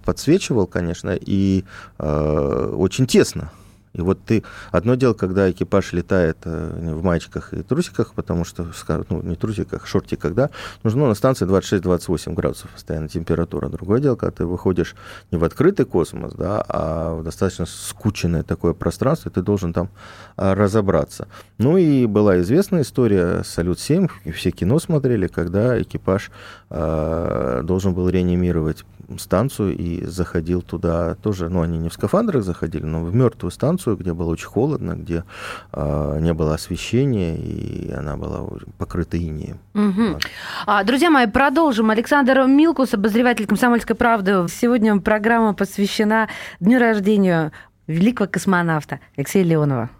подсвечивал, 0.04 0.66
конечно, 0.66 1.16
и 1.18 1.64
э, 1.98 2.74
очень 2.76 3.06
тесно. 3.06 3.50
И 3.94 4.00
вот 4.00 4.24
ты... 4.24 4.42
Одно 4.70 4.94
дело, 4.94 5.12
когда 5.12 5.50
экипаж 5.50 5.92
летает 5.92 6.38
э, 6.44 6.94
в 6.94 7.02
маечках 7.02 7.52
и 7.52 7.62
трусиках, 7.62 8.14
потому 8.14 8.44
что, 8.44 8.66
ну, 9.10 9.22
не 9.22 9.36
трусиках, 9.36 9.86
шортиках, 9.86 10.34
да, 10.34 10.50
нужно 10.82 11.06
на 11.08 11.14
станции 11.14 11.46
26-28 11.46 12.34
градусов 12.34 12.70
постоянно 12.70 13.08
температура. 13.08 13.68
Другое 13.68 14.00
дело, 14.00 14.16
когда 14.16 14.32
ты 14.32 14.46
выходишь 14.46 14.94
не 15.30 15.38
в 15.38 15.44
открытый 15.44 15.84
космос, 15.84 16.32
да, 16.34 16.64
а 16.68 17.14
в 17.16 17.22
достаточно 17.22 17.66
скученное 17.66 18.42
такое 18.42 18.72
пространство, 18.72 19.28
и 19.28 19.32
ты 19.32 19.42
должен 19.42 19.72
там 19.72 19.90
а, 20.36 20.54
разобраться. 20.54 21.28
Ну 21.58 21.76
и 21.76 22.06
была 22.06 22.40
известная 22.40 22.82
история 22.82 23.42
«Салют-7», 23.44 24.32
все 24.32 24.50
кино 24.50 24.78
смотрели, 24.78 25.26
когда 25.26 25.80
экипаж 25.80 26.30
должен 26.72 27.92
был 27.92 28.08
реанимировать 28.08 28.84
станцию 29.18 29.76
и 29.76 30.04
заходил 30.06 30.62
туда 30.62 31.14
тоже, 31.16 31.48
ну, 31.48 31.62
они 31.62 31.78
не 31.78 31.88
в 31.88 31.92
скафандрах 31.92 32.42
заходили, 32.42 32.84
но 32.84 33.04
в 33.04 33.14
мертвую 33.14 33.50
станцию, 33.50 33.96
где 33.96 34.12
было 34.12 34.30
очень 34.30 34.46
холодно, 34.46 34.92
где 34.92 35.24
э, 35.72 36.18
не 36.20 36.32
было 36.32 36.54
освещения, 36.54 37.36
и 37.36 37.90
она 37.92 38.16
была 38.16 38.46
покрыта 38.78 39.18
инеем. 39.18 39.58
Угу. 39.74 40.12
Вот. 40.14 40.22
А, 40.66 40.84
друзья 40.84 41.10
мои, 41.10 41.26
продолжим. 41.26 41.90
Александр 41.90 42.44
Милкус, 42.46 42.94
обозреватель 42.94 43.46
«Комсомольской 43.46 43.96
правды». 43.96 44.46
Сегодня 44.48 44.98
программа 45.00 45.54
посвящена 45.54 46.28
дню 46.60 46.78
рождения 46.78 47.52
великого 47.86 48.28
космонавта 48.28 49.00
Алексея 49.16 49.44
Леонова. 49.44 49.90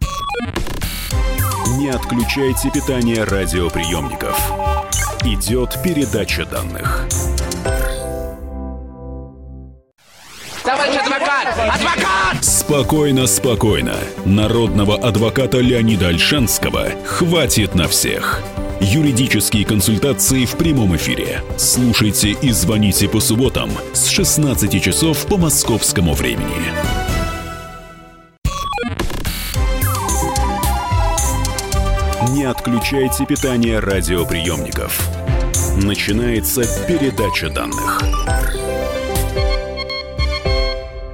Не 1.78 1.90
отключайте 1.90 2.70
питание 2.70 3.24
радиоприемников. 3.24 4.71
Идет 5.24 5.78
передача 5.84 6.44
данных. 6.44 7.06
Товарищ 10.64 10.96
адвокат! 10.96 11.46
Адвокат! 11.48 12.44
Спокойно, 12.44 13.28
спокойно. 13.28 13.94
Народного 14.24 14.96
адвоката 14.96 15.58
Леонида 15.60 16.08
Альшанского 16.08 16.88
хватит 17.04 17.76
на 17.76 17.86
всех. 17.86 18.42
Юридические 18.80 19.64
консультации 19.64 20.44
в 20.44 20.56
прямом 20.56 20.96
эфире. 20.96 21.40
Слушайте 21.56 22.30
и 22.30 22.50
звоните 22.50 23.08
по 23.08 23.20
субботам 23.20 23.70
с 23.92 24.08
16 24.08 24.82
часов 24.82 25.24
по 25.26 25.36
московскому 25.36 26.14
времени. 26.14 27.01
Отключайте 32.52 33.25
питание 33.25 33.78
радиоприемников. 33.78 35.00
Начинается 35.82 36.61
передача 36.87 37.49
данных. 37.49 38.02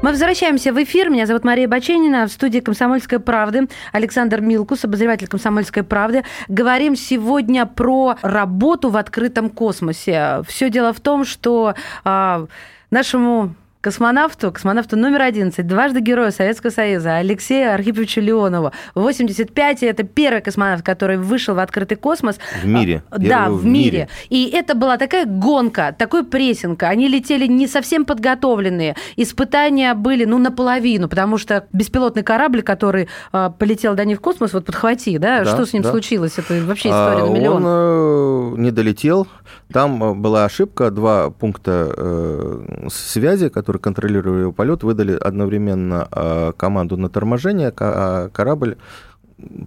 Мы 0.02 0.10
возвращаемся 0.10 0.72
в 0.72 0.82
эфир. 0.82 1.10
Меня 1.10 1.26
зовут 1.26 1.44
Мария 1.44 1.68
Баченина. 1.68 2.26
В 2.26 2.32
студии 2.32 2.58
«Комсомольской 2.58 3.20
правды» 3.20 3.68
Александр 3.92 4.40
Милкус, 4.40 4.84
обозреватель 4.84 5.28
«Комсомольской 5.28 5.84
правды». 5.84 6.24
Говорим 6.48 6.96
сегодня 6.96 7.66
про 7.66 8.16
работу 8.22 8.90
в 8.90 8.96
открытом 8.96 9.48
космосе. 9.48 10.42
Все 10.48 10.70
дело 10.70 10.92
в 10.92 10.98
том, 10.98 11.24
что 11.24 11.76
а, 12.02 12.46
нашему 12.90 13.54
космонавту, 13.88 14.52
космонавту 14.52 14.98
номер 14.98 15.22
11, 15.22 15.66
дважды 15.66 16.00
Героя 16.00 16.30
Советского 16.30 16.70
Союза, 16.70 17.16
Алексея 17.16 17.72
Архиповича 17.72 18.20
Леонова. 18.20 18.72
В 18.94 19.00
85 19.00 19.82
это 19.82 20.02
первый 20.02 20.42
космонавт, 20.42 20.84
который 20.84 21.16
вышел 21.16 21.54
в 21.54 21.58
открытый 21.58 21.96
космос. 21.96 22.38
В 22.62 22.66
мире. 22.66 23.02
А, 23.08 23.18
да, 23.18 23.48
в, 23.48 23.64
мире. 23.64 23.90
мире. 23.90 24.08
И 24.28 24.50
это 24.50 24.74
была 24.74 24.98
такая 24.98 25.24
гонка, 25.24 25.94
такой 25.98 26.22
прессинг. 26.22 26.82
Они 26.82 27.08
летели 27.08 27.46
не 27.46 27.66
совсем 27.66 28.04
подготовленные. 28.04 28.94
Испытания 29.16 29.94
были, 29.94 30.26
ну, 30.26 30.36
наполовину, 30.36 31.08
потому 31.08 31.38
что 31.38 31.64
беспилотный 31.72 32.22
корабль, 32.22 32.60
который 32.60 33.08
э, 33.32 33.50
полетел 33.58 33.94
до 33.94 34.04
них 34.04 34.18
в 34.18 34.20
космос, 34.20 34.52
вот 34.52 34.66
подхвати, 34.66 35.16
да, 35.16 35.44
да 35.44 35.50
что 35.50 35.64
с 35.64 35.72
ним 35.72 35.82
да. 35.82 35.90
случилось? 35.92 36.34
Это 36.36 36.62
вообще 36.62 36.90
история 36.90 37.22
а, 37.22 37.26
на 37.26 37.30
миллион. 37.30 37.64
Он 37.64 38.58
э, 38.58 38.60
не 38.60 38.70
долетел. 38.70 39.26
Там 39.72 40.02
э, 40.02 40.14
была 40.14 40.44
ошибка, 40.44 40.90
два 40.90 41.30
пункта 41.30 41.92
э, 41.96 42.88
связи, 42.90 43.48
которые 43.48 43.77
которые 43.78 43.98
контролировали 43.98 44.40
его 44.42 44.52
полет, 44.52 44.82
выдали 44.82 45.12
одновременно 45.12 46.08
а, 46.10 46.52
команду 46.52 46.96
на 46.96 47.08
торможение, 47.08 47.72
а 47.78 48.28
корабль 48.28 48.76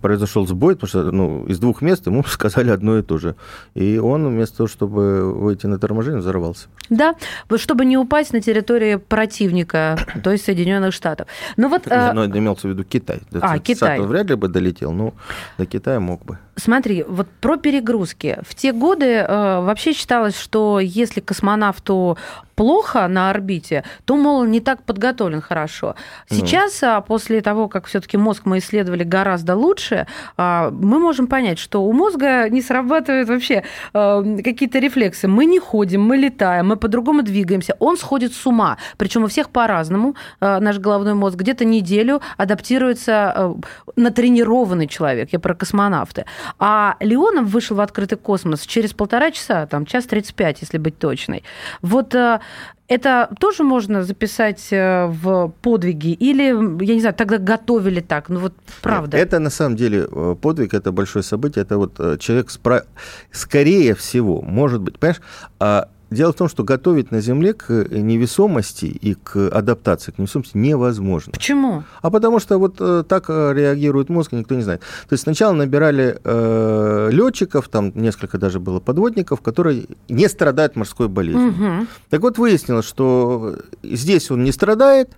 произошел 0.02 0.46
сбой, 0.48 0.76
потому 0.76 0.90
что 0.90 1.12
ну, 1.12 1.46
из 1.46 1.60
двух 1.60 1.82
мест 1.82 2.06
ему 2.08 2.24
сказали 2.28 2.72
одно 2.72 2.98
и 2.98 3.02
то 3.02 3.18
же. 3.18 3.36
И 3.74 3.98
он 3.98 4.28
вместо 4.28 4.58
того, 4.58 4.68
чтобы 4.68 5.34
выйти 5.34 5.68
на 5.68 5.80
торможение, 5.80 6.20
взорвался. 6.20 6.68
Да, 6.90 7.16
чтобы 7.56 7.86
не 7.86 7.98
упасть 7.98 8.34
на 8.34 8.42
территории 8.42 8.96
противника, 8.96 9.98
то 10.24 10.32
есть 10.32 10.46
Соединенных 10.46 10.94
Штатов. 10.94 11.28
Ну 11.58 11.70
вот, 11.70 11.88
а 11.90 12.14
но 12.14 12.26
имелся 12.26 12.68
в 12.68 12.72
виду 12.72 12.84
Китай. 12.84 13.22
А, 13.34 13.60
Китай. 13.60 14.00
вряд 14.02 14.30
ли 14.30 14.36
бы 14.36 14.50
долетел, 14.50 14.92
но 14.92 15.14
до 15.58 15.66
Китая 15.66 16.00
мог 16.00 16.26
бы. 16.26 16.38
Смотри, 16.56 17.04
вот 17.08 17.28
про 17.40 17.58
перегрузки. 17.58 18.40
В 18.48 18.56
те 18.56 18.74
годы 18.74 19.06
э, 19.06 19.26
вообще 19.62 19.94
считалось, 19.94 20.38
что 20.38 20.80
если 20.80 21.22
космонавту 21.22 22.18
плохо 22.56 23.08
на 23.08 23.32
орбите, 23.32 23.84
то, 24.06 24.18
мол, 24.18 24.44
не 24.44 24.60
так 24.60 24.84
подготовлен 24.84 25.42
хорошо. 25.42 25.96
Ну. 26.30 26.38
Сейчас, 26.38 26.82
ну. 26.82 27.02
после 27.02 27.42
того, 27.42 27.68
как 27.68 27.88
все-таки 27.88 28.18
мозг 28.18 28.44
мы 28.46 28.60
исследовали 28.60 29.04
гораздо 29.04 29.56
лучше, 29.56 30.06
а, 30.38 30.70
мы 30.70 31.00
можем 31.00 31.26
понять, 31.26 31.58
что 31.58 31.82
у 31.84 31.92
мозга 31.94 32.50
не 32.50 32.62
срабатывают 32.62 33.30
вообще 33.30 33.64
э, 33.94 34.38
какие-то 34.44 34.78
рефлексы. 34.80 35.28
Мы 35.28 35.46
не 35.46 35.60
ходим, 35.60 36.04
мы 36.04 36.18
летаем, 36.18 36.68
мы 36.68 36.76
по-другому 36.76 37.24
двигаемся. 37.24 37.76
Он 37.80 37.98
сходит 37.98 38.34
с 38.34 38.46
ума. 38.46 38.78
Причем 38.98 39.24
у 39.24 39.28
всех 39.28 39.50
по-разному. 39.50 40.16
Э, 40.40 40.60
наш 40.60 40.78
головной 40.78 41.14
мозг 41.16 41.38
где-то 41.38 41.66
неделю 41.66 42.22
адаптируется 42.38 43.56
натренированный 43.96 44.88
человек. 44.88 45.30
Я 45.32 45.40
про 45.40 45.56
космонавты. 45.56 46.26
А 46.60 46.96
Леонов 47.00 47.46
вышел 47.46 47.76
в 47.76 47.82
открытый 47.82 48.18
космос 48.18 48.62
через 48.62 48.94
полтора 48.94 49.32
часа, 49.32 49.66
там, 49.66 49.86
час 49.86 50.06
35, 50.06 50.62
если 50.62 50.78
быть 50.78 50.98
точной. 50.98 51.44
Вот 51.82 52.16
э, 52.16 52.40
это 52.88 53.30
тоже 53.40 53.64
можно 53.64 54.04
записать 54.04 54.68
э, 54.72 55.08
в 55.08 55.54
подвиги? 55.62 56.14
Или, 56.14 56.84
я 56.86 56.94
не 56.94 57.00
знаю, 57.00 57.16
тогда 57.16 57.38
готовили 57.38 58.02
так? 58.02 58.30
Ну 58.30 58.40
вот 58.40 58.54
правда. 58.82 59.18
Это 59.18 59.40
на 59.40 59.50
самом 59.50 59.76
деле 59.76 60.08
э, 60.12 60.36
подвиг, 60.42 60.74
это 60.74 60.92
большое 60.92 61.24
событие. 61.24 61.64
Это 61.64 61.78
вот 61.78 62.20
человек, 62.20 62.50
спра... 62.50 62.86
скорее 63.32 63.94
всего, 63.96 64.42
может 64.42 64.82
быть, 64.82 65.00
понимаешь, 65.00 65.22
а 65.60 65.88
Дело 66.12 66.34
в 66.34 66.36
том, 66.36 66.50
что 66.50 66.66
готовить 66.66 67.10
на 67.12 67.22
Земле 67.22 67.54
к 67.54 67.70
невесомости 67.70 68.86
и 68.86 69.14
к 69.14 69.48
адаптации 69.48 70.12
к 70.12 70.18
невесомости 70.18 70.58
невозможно. 70.58 71.32
Почему? 71.32 71.84
А 72.02 72.12
потому 72.12 72.40
что 72.40 72.58
вот 72.58 72.76
э, 72.82 73.04
так 73.08 73.26
э, 73.30 73.54
реагирует 73.54 74.10
мозг, 74.10 74.34
никто 74.34 74.54
не 74.56 74.62
знает. 74.62 74.82
То 74.82 75.14
есть 75.14 75.24
сначала 75.24 75.54
набирали 75.54 76.20
э, 76.22 77.10
летчиков, 77.12 77.70
там 77.70 77.94
несколько 77.96 78.38
даже 78.38 78.60
было 78.60 78.82
подводников, 78.82 79.40
которые 79.40 79.86
не 80.10 80.28
страдают 80.28 80.76
морской 80.76 81.08
болезнью. 81.08 81.52
Угу. 81.52 81.88
Так 82.10 82.22
вот 82.22 82.38
выяснилось, 82.38 82.86
что 82.86 83.56
здесь 83.82 84.30
он 84.32 84.44
не 84.44 84.52
страдает, 84.52 85.12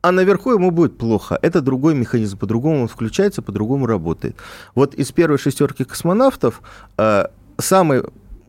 а 0.00 0.10
наверху 0.10 0.50
ему 0.50 0.72
будет 0.72 0.98
плохо. 0.98 1.38
Это 1.40 1.60
другой 1.60 1.94
механизм, 1.94 2.36
по-другому 2.36 2.82
он 2.82 2.88
включается, 2.88 3.42
по-другому 3.42 3.86
работает. 3.86 4.36
Вот 4.74 4.94
из 4.94 5.12
первой 5.12 5.38
шестерки 5.38 5.84
космонавтов 5.84 6.62
э, 6.98 7.26
самый 7.58 8.02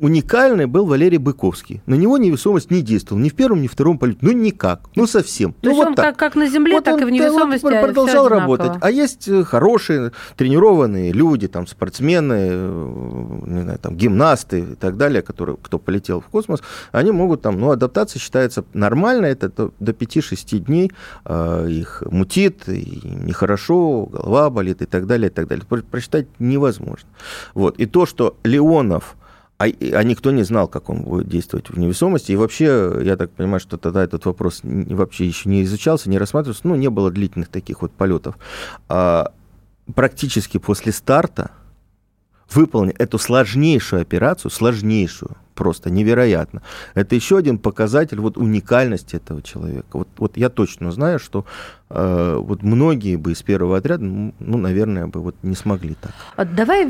уникальный 0.03 0.65
был 0.65 0.86
Валерий 0.86 1.17
Быковский. 1.17 1.81
На 1.86 1.95
него 1.95 2.17
невесомость 2.17 2.69
не 2.69 2.81
действовала 2.81 3.24
ни 3.24 3.29
в 3.29 3.36
первом, 3.36 3.62
ни 3.62 3.67
в 3.67 3.72
втором 3.72 3.98
полете. 3.98 4.19
Ну, 4.22 4.33
никак. 4.33 4.89
Ну, 4.95 5.07
совсем. 5.07 5.53
То 5.53 5.60
ну, 5.63 5.69
есть 5.69 5.77
вот 5.77 5.88
он 5.88 5.95
так. 5.95 6.05
Как, 6.05 6.17
как 6.17 6.36
на 6.36 6.45
Земле, 6.48 6.75
вот 6.75 6.83
так 6.83 6.95
он, 6.95 7.03
и 7.03 7.05
в 7.05 7.10
невесомости. 7.10 7.63
Вот 7.63 7.81
продолжал 7.81 8.27
работать. 8.27 8.74
А 8.81 8.91
есть 8.91 9.29
э, 9.29 9.45
хорошие, 9.45 10.12
тренированные 10.36 11.13
люди, 11.13 11.48
там, 11.48 11.67
спортсмены, 11.67 12.50
э, 12.51 13.39
не 13.45 13.62
знаю, 13.62 13.79
там, 13.79 13.95
гимнасты 13.95 14.60
и 14.60 14.75
так 14.75 14.98
далее, 14.98 15.22
которые, 15.22 15.55
кто 15.55 15.79
полетел 15.79 16.19
в 16.19 16.25
космос, 16.25 16.62
они 16.91 17.12
могут 17.12 17.41
там, 17.41 17.57
ну, 17.57 17.72
адаптация 17.72 18.19
считается 18.19 18.65
нормально, 18.74 19.27
это 19.27 19.50
до 19.50 19.91
5-6 19.93 20.60
дней 20.60 20.91
э, 21.24 21.67
их 21.69 22.03
мутит, 22.12 22.67
и 22.67 23.00
нехорошо, 23.03 24.07
голова 24.07 24.50
болит 24.50 24.81
и 24.81 24.86
так 24.86 25.07
далее, 25.07 25.29
и 25.29 25.33
так 25.33 25.48
далее. 25.48 25.65
Прочитать 25.65 26.27
невозможно. 26.39 27.07
Вот. 27.53 27.79
И 27.79 27.86
то, 27.86 28.05
что 28.05 28.36
Леонов 28.43 29.15
а, 29.63 29.98
а 29.98 30.03
никто 30.03 30.32
не 30.32 30.43
знал, 30.43 30.67
как 30.67 30.89
он 30.89 31.03
будет 31.03 31.27
действовать 31.27 31.70
в 31.70 31.77
невесомости. 31.77 32.32
И 32.32 32.36
вообще, 32.36 33.00
я 33.03 33.15
так 33.15 33.32
понимаю, 33.32 33.60
что 33.60 33.77
тогда 33.77 34.03
этот 34.03 34.25
вопрос 34.25 34.62
вообще 34.63 35.25
еще 35.25 35.50
не 35.50 35.63
изучался, 35.63 36.10
не 36.10 36.17
рассматривался, 36.17 36.67
ну, 36.67 36.75
не 36.75 36.89
было 36.89 37.12
длительных 37.12 37.50
таких 37.50 37.82
вот 37.82 37.91
полетов. 37.91 38.38
А, 38.89 39.32
практически 39.96 40.58
после 40.58 40.91
старта 40.91 41.51
выполнить 42.51 42.96
эту 43.00 43.17
сложнейшую 43.17 44.01
операцию, 44.01 44.51
сложнейшую, 44.51 45.36
просто 45.53 45.89
невероятно. 45.89 46.62
Это 46.95 47.15
еще 47.15 47.38
один 47.38 47.57
показатель 47.57 48.19
вот 48.19 48.38
уникальности 48.38 49.15
этого 49.15 49.41
человека. 49.41 49.88
Вот, 49.93 50.07
вот 50.17 50.38
я 50.38 50.50
точно 50.50 50.91
знаю, 50.91 51.19
что 51.19 51.45
э, 51.89 52.38
вот 52.39 52.63
многие 52.63 53.15
бы 53.15 53.31
из 53.31 53.41
первого 53.41 53.77
отряда, 53.77 54.03
ну, 54.03 54.57
наверное, 54.57 55.07
бы 55.07 55.22
вот 55.22 55.36
не 55.43 55.55
смогли 55.55 55.95
так. 56.01 56.12
А 56.36 56.45
давай 56.45 56.86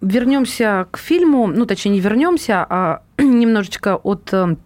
вернемся 0.00 0.86
к 0.90 0.98
фильму, 0.98 1.46
ну, 1.46 1.66
точнее, 1.66 1.92
не 1.92 2.00
вернемся, 2.00 2.66
а 2.68 3.02
немножечко 3.18 3.96
от 3.96 4.32
э, 4.32 4.56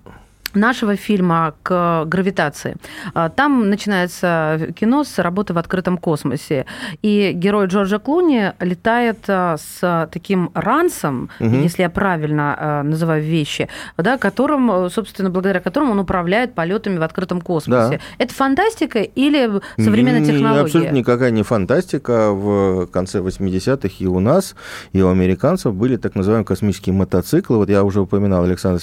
нашего 0.57 0.97
фильма 0.97 1.55
к 1.63 2.05
гравитации. 2.07 2.77
А, 3.15 3.29
там 3.29 3.69
начинается 3.69 4.73
кино 4.75 5.05
с 5.05 5.19
работы 5.19 5.53
в 5.53 5.59
открытом 5.59 5.99
космосе. 5.99 6.67
И 7.03 7.33
герой 7.35 7.67
Джорджа 7.67 7.99
Клуни 7.99 8.53
летает 8.61 9.19
а, 9.29 9.57
с 9.59 10.09
таким 10.11 10.51
рансом, 10.55 11.31
угу. 11.39 11.55
если 11.57 11.83
я 11.83 11.91
правильно 11.91 12.57
а, 12.59 12.83
называю 12.83 13.23
вещи, 13.23 13.69
да, 13.97 14.19
которым, 14.19 14.91
собственно, 14.91 15.31
благодаря 15.31 15.61
которому 15.61 15.93
он 15.93 16.01
управляет 16.01 16.55
полетами 16.55 16.99
в 16.99 17.03
открытом 17.03 17.41
космосе. 17.41 17.99
Да. 17.99 18.25
Это 18.25 18.35
фантастика 18.35 19.01
или 19.01 19.61
современная 19.77 20.21
не, 20.21 20.27
технология? 20.27 20.63
Абсолютно 20.63 20.95
никакая 20.95 21.31
не 21.31 21.43
фантастика. 21.43 22.33
В 22.33 22.87
конце 22.87 23.21
80-х 23.21 23.95
и 23.99 24.07
у 24.07 24.21
нас, 24.21 24.55
и 24.93 25.03
у 25.03 25.09
американцев 25.09 25.75
были 25.75 25.97
так 25.97 26.15
называемые 26.15 26.47
космические 26.47 26.95
мотоциклы. 26.95 27.59
Вот 27.59 27.69
я 27.69 27.85
уже 27.85 28.01
упоминал 28.01 28.45
Александра 28.45 28.83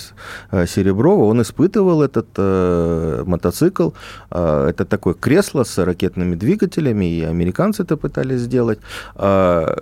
э, 0.52 0.66
Сереброва. 0.68 1.26
Он 1.26 1.42
испытывал 1.42 1.63
испытывал 1.64 2.02
этот 2.02 2.28
э, 2.38 3.24
мотоцикл. 3.26 3.90
Э, 4.32 4.68
это 4.70 4.86
такое 4.86 5.14
кресло 5.14 5.64
с 5.64 5.78
ракетными 5.78 6.36
двигателями, 6.36 7.06
и 7.06 7.24
американцы 7.24 7.84
это 7.84 7.98
пытались 7.98 8.42
сделать. 8.42 8.80
Э, 9.16 9.76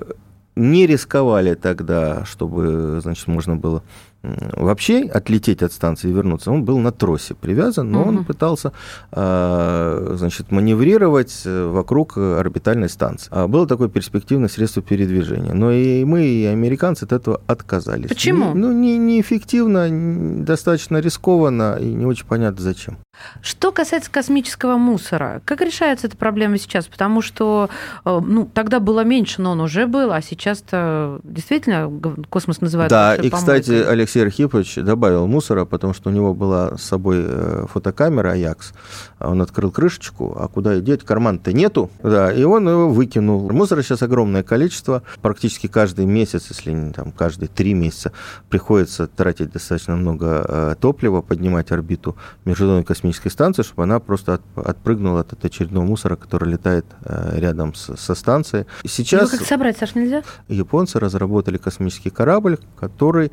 не 0.56 0.88
рисковали 0.88 1.56
тогда, 1.56 2.26
чтобы, 2.26 3.00
значит, 3.02 3.28
можно 3.28 3.56
было 3.56 3.82
вообще 4.24 5.10
отлететь 5.14 5.64
от 5.64 5.74
станции 5.74 6.10
и 6.10 6.14
вернуться, 6.14 6.52
он 6.52 6.64
был 6.64 6.78
на 6.80 6.92
тросе 6.92 7.34
привязан, 7.34 7.92
но 7.92 8.02
угу. 8.02 8.10
он 8.10 8.26
пытался 8.26 8.72
а, 9.12 10.14
значит, 10.18 10.52
маневрировать 10.52 11.42
э, 11.46 11.66
вокруг 11.66 12.18
орбитальной 12.18 12.90
станции. 12.90 13.30
А 13.32 13.48
было 13.48 13.68
такое 13.68 13.90
перспективное 13.90 14.50
средство 14.50 14.84
передвижения. 14.84 15.54
Но 15.54 15.72
и 15.72 16.04
мы, 16.06 16.26
и 16.26 16.46
американцы 16.46 17.04
от 17.04 17.14
этого 17.14 17.42
отказались. 17.48 18.10
Почему? 18.10 18.54
Ну, 18.54 18.72
не, 18.72 18.98
неэффективно, 18.98 20.44
достаточно 20.44 20.98
рискованно 20.98 21.78
и 21.80 21.86
не 21.86 22.06
очень 22.06 22.26
понятно 22.26 22.62
зачем. 22.62 22.98
Что 23.42 23.72
касается 23.72 24.12
космического 24.12 24.78
мусора, 24.78 25.42
как 25.46 25.62
решается 25.62 26.08
эта 26.08 26.18
проблема 26.18 26.58
сейчас? 26.58 26.88
Потому 26.88 27.22
что 27.22 27.70
э, 28.06 28.22
ну, 28.24 28.50
тогда 28.54 28.80
было 28.80 29.04
меньше, 29.04 29.42
но 29.42 29.52
он 29.52 29.62
уже 29.62 29.88
был, 29.88 30.12
а 30.12 30.22
сейчас-то 30.22 31.20
действительно 31.24 31.92
космос 32.30 32.62
называют 32.62 32.90
Да, 32.90 33.16
и, 33.16 33.30
кстати, 33.30 33.72
Алексей 33.72 34.11
Алексей 34.12 34.24
Архипович 34.24 34.76
добавил 34.76 35.26
мусора, 35.26 35.64
потому 35.64 35.94
что 35.94 36.10
у 36.10 36.12
него 36.12 36.34
была 36.34 36.78
с 36.78 36.84
собой 36.84 37.24
э, 37.26 37.66
фотокамера 37.72 38.32
Аякс. 38.32 38.74
Он 39.22 39.42
открыл 39.42 39.72
крышечку, 39.72 40.36
а 40.38 40.50
куда 40.50 40.76
и 40.76 40.82
деть? 40.82 41.04
Карман-то 41.06 41.54
нету. 41.54 41.90
Да, 42.04 42.30
и 42.30 42.44
он 42.44 42.68
его 42.68 42.90
выкинул. 42.90 43.50
Мусора 43.52 43.84
сейчас 43.84 44.02
огромное 44.02 44.44
количество. 44.44 45.04
Практически 45.22 45.68
каждый 45.68 46.08
месяц, 46.08 46.48
если 46.50 46.72
не 46.72 46.92
там 46.92 47.14
каждые 47.14 47.48
три 47.48 47.74
месяца, 47.74 48.12
приходится 48.50 49.08
тратить 49.08 49.54
достаточно 49.54 49.96
много 49.96 50.46
э, 50.46 50.76
топлива, 50.78 51.22
поднимать 51.22 51.72
орбиту 51.72 52.18
Международной 52.44 52.84
космической 52.84 53.30
станции, 53.30 53.64
чтобы 53.64 53.84
она 53.84 54.02
просто 54.02 54.34
от, 54.34 54.42
отпрыгнула 54.56 55.22
от 55.22 55.46
очередного 55.46 55.86
мусора, 55.86 56.18
который 56.18 56.52
летает 56.52 56.86
э, 57.06 57.40
рядом 57.40 57.76
с, 57.76 57.96
со 57.96 58.14
станцией. 58.14 58.66
Сейчас 58.84 59.30
Его 59.30 59.40
как 59.40 59.48
собрать, 59.48 59.78
Саш, 59.78 59.96
нельзя? 59.96 60.24
Японцы 60.50 61.00
разработали 61.00 61.56
космический 61.56 62.10
корабль, 62.10 62.58
который 62.78 63.32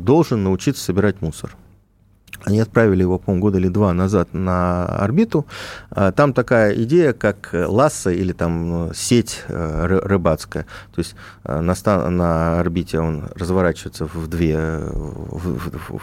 должен 0.00 0.44
научиться 0.44 0.82
собирать 0.82 1.20
мусор. 1.22 1.56
Они 2.44 2.58
отправили 2.58 3.02
его, 3.02 3.18
по-моему, 3.18 3.42
года 3.42 3.58
или 3.58 3.68
два 3.68 3.92
назад 3.92 4.32
на 4.32 4.86
орбиту. 4.86 5.46
А, 5.90 6.10
там 6.10 6.32
такая 6.32 6.74
идея, 6.84 7.12
как 7.12 7.50
ласса 7.52 8.10
или 8.10 8.32
там 8.32 8.68
ну, 8.68 8.94
сеть 8.94 9.44
э, 9.48 9.86
рыбацкая. 9.86 10.64
То 10.94 10.98
есть 11.00 11.14
э, 11.44 11.60
на, 11.60 11.74
на 12.10 12.60
орбите 12.60 12.98
он 12.98 13.28
разворачивается 13.34 14.06
в 14.06 14.26
две, 14.26 14.56
в, 14.58 15.58
в, 15.58 16.00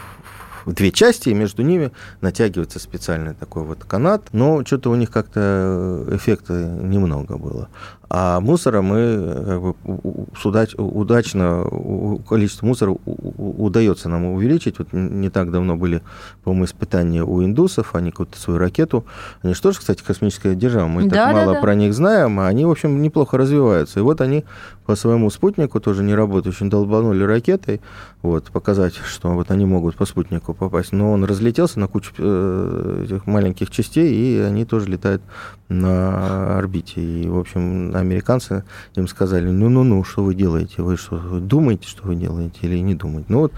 в 0.64 0.72
две 0.72 0.92
части, 0.92 1.30
и 1.30 1.34
между 1.34 1.62
ними 1.62 1.90
натягивается 2.20 2.78
специальный 2.78 3.34
такой 3.34 3.64
вот 3.64 3.84
канат. 3.84 4.28
Но 4.32 4.64
что-то 4.64 4.90
у 4.90 4.94
них 4.94 5.10
как-то 5.10 6.06
эффекта 6.12 6.52
немного 6.52 7.36
было. 7.36 7.68
А 8.10 8.40
мусора 8.40 8.80
мы 8.80 9.34
как 9.44 9.62
бы, 9.62 9.74
удач, 10.44 10.74
удачно 10.76 11.66
количество 12.26 12.64
мусора 12.64 12.96
удается 13.04 14.08
нам 14.08 14.24
увеличить. 14.26 14.78
Вот 14.78 14.88
не 14.92 15.28
так 15.28 15.50
давно 15.50 15.76
были, 15.76 16.02
по-моему, 16.42 16.64
испытания 16.64 17.22
у 17.22 17.44
индусов, 17.44 17.94
они 17.94 18.10
какую-то 18.10 18.38
свою 18.38 18.58
ракету, 18.58 19.04
они 19.42 19.52
же 19.52 19.60
тоже, 19.60 19.80
кстати, 19.80 20.02
космическая 20.02 20.54
держава, 20.54 20.88
мы 20.88 21.04
да, 21.04 21.08
так 21.08 21.18
да, 21.18 21.32
мало 21.32 21.54
да. 21.54 21.60
про 21.60 21.74
них 21.74 21.92
знаем, 21.92 22.40
а 22.40 22.46
они, 22.46 22.64
в 22.64 22.70
общем, 22.70 23.02
неплохо 23.02 23.36
развиваются. 23.36 24.00
И 24.00 24.02
вот 24.02 24.22
они 24.22 24.44
по 24.86 24.96
своему 24.96 25.28
спутнику, 25.28 25.80
тоже 25.80 26.02
не 26.02 26.14
работающим, 26.14 26.70
долбанули 26.70 27.22
ракетой, 27.22 27.82
вот, 28.22 28.44
показать, 28.46 28.94
что 28.94 29.28
вот 29.34 29.50
они 29.50 29.66
могут 29.66 29.96
по 29.96 30.06
спутнику 30.06 30.54
попасть. 30.54 30.92
Но 30.92 31.12
он 31.12 31.24
разлетелся 31.24 31.78
на 31.78 31.88
кучу 31.88 32.12
э, 32.16 33.02
этих 33.04 33.26
маленьких 33.26 33.70
частей, 33.70 34.14
и 34.14 34.38
они 34.40 34.64
тоже 34.64 34.86
летают 34.86 35.20
на 35.68 36.56
орбите. 36.58 37.02
И, 37.02 37.28
в 37.28 37.38
общем, 37.38 37.94
американцы 38.00 38.64
им 38.96 39.08
сказали, 39.08 39.48
ну-ну-ну, 39.50 40.04
что 40.04 40.24
вы 40.24 40.34
делаете? 40.34 40.82
Вы 40.82 40.96
что, 40.96 41.16
вы 41.16 41.40
думаете, 41.40 41.88
что 41.88 42.06
вы 42.06 42.14
делаете 42.14 42.58
или 42.62 42.78
не 42.78 42.94
думаете? 42.94 43.26
Ну, 43.28 43.38
вот. 43.40 43.52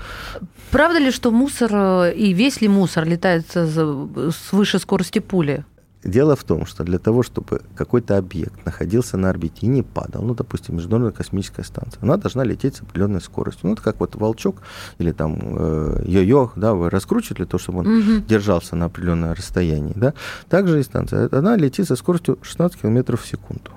Правда 0.71 0.99
ли, 0.99 1.11
что 1.11 1.31
мусор 1.31 1.71
э, 1.73 2.15
и 2.15 2.33
весь 2.33 2.61
ли 2.61 2.69
мусор 2.69 3.07
летает 3.07 3.47
с 3.55 4.53
выше 4.53 4.79
скорости 4.79 5.19
пули? 5.19 5.65
Дело 6.03 6.35
в 6.35 6.45
том, 6.45 6.65
что 6.65 6.83
для 6.83 6.99
того, 6.99 7.23
чтобы 7.23 7.61
какой-то 7.75 8.17
объект 8.17 8.65
находился 8.65 9.19
на 9.19 9.29
орбите 9.29 9.67
и 9.67 9.69
не 9.69 9.83
падал, 9.83 10.23
ну, 10.23 10.35
допустим, 10.35 10.77
Международная 10.77 11.13
космическая 11.13 11.63
станция, 11.63 12.03
она 12.03 12.17
должна 12.17 12.43
лететь 12.43 12.77
с 12.77 12.81
определенной 12.81 13.21
скоростью. 13.21 13.69
Ну, 13.69 13.75
это 13.75 13.83
как 13.83 14.01
вот 14.01 14.15
волчок 14.15 14.63
или 14.99 15.13
там 15.13 15.39
э, 15.43 16.03
йо-йо, 16.07 16.53
да, 16.57 16.73
вы 16.73 16.89
раскручиваете 16.89 17.35
для 17.35 17.47
того, 17.47 17.59
чтобы 17.59 17.81
он 17.81 17.87
угу. 17.87 18.21
держался 18.27 18.77
на 18.77 18.87
определенное 18.87 19.35
расстояние, 19.35 19.93
да. 19.95 20.15
Также 20.49 20.81
и 20.81 20.83
станция, 20.83 21.29
она 21.33 21.57
летит 21.57 21.87
со 21.87 21.97
скоростью 21.97 22.39
16 22.41 22.81
км 22.81 23.17
в 23.19 23.27
секунду. 23.27 23.71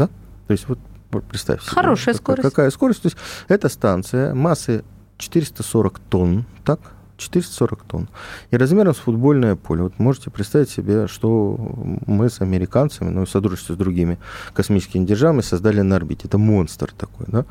Да? 0.00 0.06
То 0.46 0.52
есть 0.52 0.66
вот 0.66 0.78
представь 1.28 1.62
себе. 1.62 1.72
Хорошая 1.72 2.14
какая, 2.14 2.22
скорость. 2.22 2.42
Какая 2.42 2.70
скорость. 2.70 3.02
То 3.02 3.06
есть 3.06 3.18
эта 3.48 3.68
станция 3.68 4.34
массы 4.34 4.84
440 5.18 5.98
тонн, 5.98 6.44
так? 6.64 6.80
440 7.18 7.82
тонн. 7.82 8.08
И 8.50 8.56
размером 8.56 8.94
с 8.94 8.98
футбольное 8.98 9.54
поле. 9.54 9.82
Вот 9.82 9.98
можете 9.98 10.30
представить 10.30 10.70
себе, 10.70 11.06
что 11.06 11.58
мы 12.06 12.30
с 12.30 12.40
американцами, 12.40 13.10
ну, 13.10 13.26
в 13.26 13.30
сотрудничестве 13.30 13.74
с 13.74 13.78
другими 13.78 14.18
космическими 14.54 15.04
державами 15.04 15.42
создали 15.42 15.82
на 15.82 15.96
орбите. 15.96 16.28
Это 16.28 16.38
монстр 16.38 16.92
такой, 16.96 17.26
да? 17.28 17.44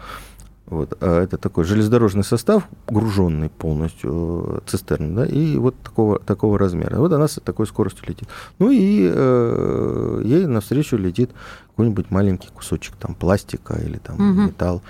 Вот, 0.70 0.96
а 1.02 1.24
это 1.24 1.40
такой 1.40 1.64
железнодорожный 1.64 2.24
состав, 2.24 2.68
груженный 2.88 3.50
полностью, 3.50 4.58
э, 4.58 4.60
цистерн, 4.68 5.16
да, 5.16 5.26
и 5.26 5.58
вот 5.58 5.76
такого, 5.82 6.20
такого 6.20 6.60
размера. 6.60 6.98
Вот 6.98 7.12
она 7.12 7.28
с 7.28 7.42
такой 7.44 7.66
скоростью 7.66 8.04
летит. 8.08 8.30
Ну 8.60 8.70
и 8.70 9.10
э, 9.12 10.22
ей 10.24 10.46
навстречу 10.46 10.96
летит 10.96 11.32
какой-нибудь 11.80 12.12
маленький 12.12 12.50
кусочек 12.50 12.98
там 12.98 13.16
пластика 13.16 13.80
или 13.82 13.98
там 14.00 14.16
угу. 14.16 14.42
металл. 14.48 14.82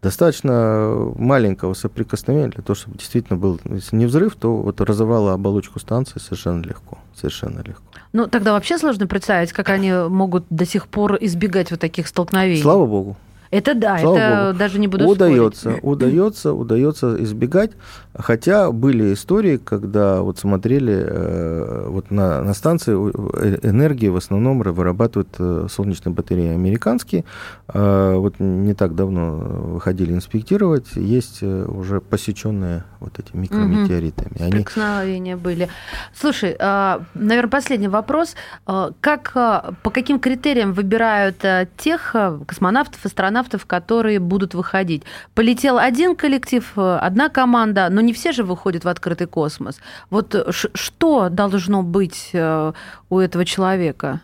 Достаточно 0.00 1.12
маленького 1.16 1.74
соприкосновения 1.74 2.50
для 2.50 2.62
того, 2.62 2.76
чтобы 2.76 2.98
действительно 2.98 3.36
был, 3.36 3.58
если 3.64 3.96
не 3.96 4.06
взрыв, 4.06 4.36
то 4.36 4.56
вот 4.56 4.80
разорвало 4.80 5.32
оболочку 5.32 5.80
станции 5.80 6.20
совершенно 6.20 6.62
легко, 6.62 6.98
совершенно 7.16 7.58
легко. 7.62 7.82
Ну, 8.12 8.28
тогда 8.28 8.52
вообще 8.52 8.78
сложно 8.78 9.08
представить, 9.08 9.52
как 9.52 9.68
они 9.70 9.90
могут 9.90 10.44
до 10.48 10.64
сих 10.64 10.86
пор 10.86 11.18
избегать 11.20 11.72
вот 11.72 11.80
таких 11.80 12.06
столкновений. 12.06 12.62
Слава 12.62 12.86
богу. 12.86 13.16
Это 13.50 13.74
да, 13.74 13.98
Слава 13.98 14.18
это 14.18 14.46
Богу. 14.46 14.58
даже 14.58 14.78
не 14.78 14.88
буду 14.88 15.06
удается, 15.06 15.60
спорить. 15.60 15.80
Удается, 15.82 16.52
удается 16.52 17.22
избегать. 17.22 17.72
Хотя 18.18 18.70
были 18.70 19.12
истории, 19.12 19.58
когда 19.58 20.22
вот 20.22 20.38
смотрели, 20.38 21.04
э, 21.06 21.86
вот 21.88 22.10
на, 22.10 22.42
на 22.42 22.54
станции 22.54 22.94
э, 22.94 23.58
энергии 23.62 24.08
в 24.08 24.16
основном 24.16 24.60
вырабатывают 24.60 25.28
э, 25.38 25.66
солнечные 25.70 26.14
батареи 26.14 26.54
американские. 26.54 27.24
Вот 27.66 28.36
не 28.38 28.74
так 28.74 28.94
давно 28.94 29.36
выходили 29.36 30.12
инспектировать, 30.12 30.86
есть 30.94 31.42
уже 31.42 32.00
посеченные 32.00 32.84
вот 33.00 33.18
эти 33.18 33.34
микрометеоритами. 33.34 34.34
Угу. 34.36 34.80
Они... 34.80 35.34
были. 35.34 35.68
Слушай, 36.14 36.56
а, 36.58 37.02
наверное, 37.14 37.50
последний 37.50 37.88
вопрос. 37.88 38.34
Как, 38.64 39.32
по 39.32 39.90
каким 39.90 40.20
критериям 40.20 40.72
выбирают 40.72 41.44
тех 41.76 42.14
космонавтов, 42.46 43.04
астронавтов, 43.36 43.66
которые 43.66 44.18
будут 44.18 44.54
выходить? 44.54 45.02
Полетел 45.34 45.78
один 45.78 46.16
коллектив, 46.16 46.72
одна 46.76 47.28
команда, 47.28 47.88
но 47.90 48.00
не 48.00 48.12
все 48.12 48.32
же 48.32 48.42
выходят 48.42 48.84
в 48.84 48.88
открытый 48.88 49.26
космос. 49.26 49.78
Вот 50.10 50.34
что 50.50 51.28
должно 51.28 51.82
быть 51.82 52.30
э, 52.32 52.72
у 53.10 53.18
этого 53.18 53.44
человека? 53.44 54.20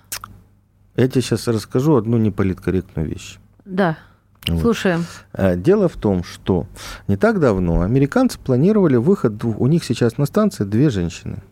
Я 0.96 1.08
тебе 1.08 1.22
сейчас 1.22 1.48
расскажу 1.48 1.96
одну 1.96 2.18
неполиткорректную 2.18 3.08
вещь. 3.08 3.38
Да. 3.64 3.96
Вот. 4.48 4.60
Слушаем. 4.60 5.04
Э, 5.32 5.56
дело 5.56 5.88
в 5.88 5.96
том, 5.96 6.24
что 6.24 6.66
не 7.08 7.16
так 7.16 7.38
давно 7.38 7.82
американцы 7.82 8.38
планировали 8.38 8.96
выход, 8.96 9.44
у 9.44 9.66
них 9.66 9.84
сейчас 9.84 10.18
на 10.18 10.26
станции 10.26 10.64
две 10.64 10.90
женщины. 10.90 11.42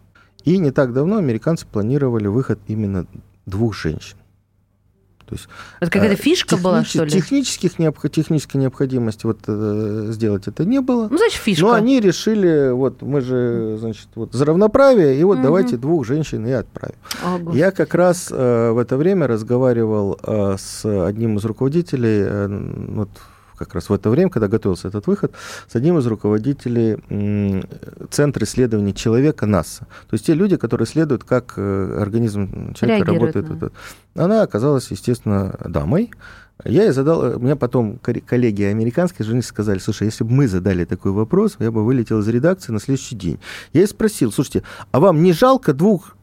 И 0.45 0.59
не 0.59 0.71
так 0.71 0.93
давно 0.93 1.17
американцы 1.19 1.67
планировали 1.67 2.29
выход 2.29 2.59
именно 2.69 3.07
двух 3.47 3.75
женщин. 3.75 4.17
То 5.31 5.37
есть, 5.37 5.49
это 5.79 5.91
какая-то 5.93 6.15
э, 6.15 6.17
фишка 6.17 6.57
технич... 6.57 6.65
была, 6.65 6.85
что 6.85 7.05
ли? 7.05 7.11
Технических 7.11 7.79
необх... 7.79 8.11
Технической 8.11 8.61
необходимости 8.61 9.27
вот, 9.27 9.39
э, 9.47 10.09
сделать 10.11 10.49
это 10.49 10.65
не 10.65 10.81
было. 10.81 11.07
Ну, 11.09 11.17
значит, 11.17 11.41
фишка. 11.41 11.67
Но 11.67 11.73
они 11.73 12.01
решили, 12.01 12.73
вот 12.73 13.01
мы 13.03 13.21
же, 13.21 13.77
значит, 13.79 14.09
вот 14.17 14.33
за 14.33 14.45
равноправие, 14.45 15.21
и 15.21 15.23
вот 15.23 15.37
угу. 15.37 15.45
давайте 15.45 15.77
двух 15.77 16.05
женщин 16.05 16.45
и 16.47 16.51
отправим. 16.51 16.97
О, 17.23 17.53
Я 17.53 17.71
как 17.71 17.95
раз 17.95 18.29
э, 18.33 18.71
в 18.73 18.79
это 18.79 18.97
время 18.97 19.29
разговаривал 19.29 20.19
э, 20.21 20.57
с 20.59 20.85
одним 20.85 21.37
из 21.37 21.45
руководителей 21.45 22.25
э, 22.27 22.49
вот, 22.89 23.11
как 23.61 23.75
раз 23.75 23.91
в 23.91 23.93
это 23.93 24.09
время, 24.09 24.31
когда 24.31 24.49
готовился 24.49 24.89
этот 24.89 25.07
выход, 25.07 25.33
с 25.69 25.77
одним 25.77 25.99
из 25.99 26.07
руководителей 26.07 26.97
Центра 28.11 28.45
исследований 28.45 28.95
человека 28.95 29.45
НАСА. 29.45 29.81
То 29.81 30.15
есть 30.15 30.27
те 30.27 30.33
люди, 30.35 30.57
которые 30.57 30.87
исследуют, 30.87 31.25
как 31.25 31.55
э, 31.57 31.99
организм 32.01 32.73
человека 32.73 33.13
Реагирует, 33.13 33.37
работает. 33.37 33.73
Да. 34.15 34.25
Она 34.25 34.43
оказалась, 34.43 34.91
естественно, 34.91 35.55
дамой. 35.69 36.11
Я 36.65 36.85
ей 36.85 36.93
задал, 36.93 37.39
мне 37.39 37.55
потом 37.55 37.99
коллеги 37.99 38.63
американские 38.63 39.25
журналисты 39.25 39.51
сказали, 39.51 39.79
слушай, 39.79 40.05
если 40.05 40.25
бы 40.25 40.33
мы 40.33 40.49
задали 40.49 40.85
такой 40.85 41.13
вопрос, 41.13 41.57
я 41.59 41.71
бы 41.71 41.85
вылетел 41.85 42.21
из 42.21 42.29
редакции 42.29 42.73
на 42.73 42.81
следующий 42.81 43.15
день. 43.15 43.39
Я 43.75 43.83
ей 43.83 43.87
спросил, 43.87 44.33
слушайте, 44.33 44.63
а 44.91 45.01
вам 45.01 45.23
не 45.23 45.33
жалко 45.33 45.75
двух 45.75 46.17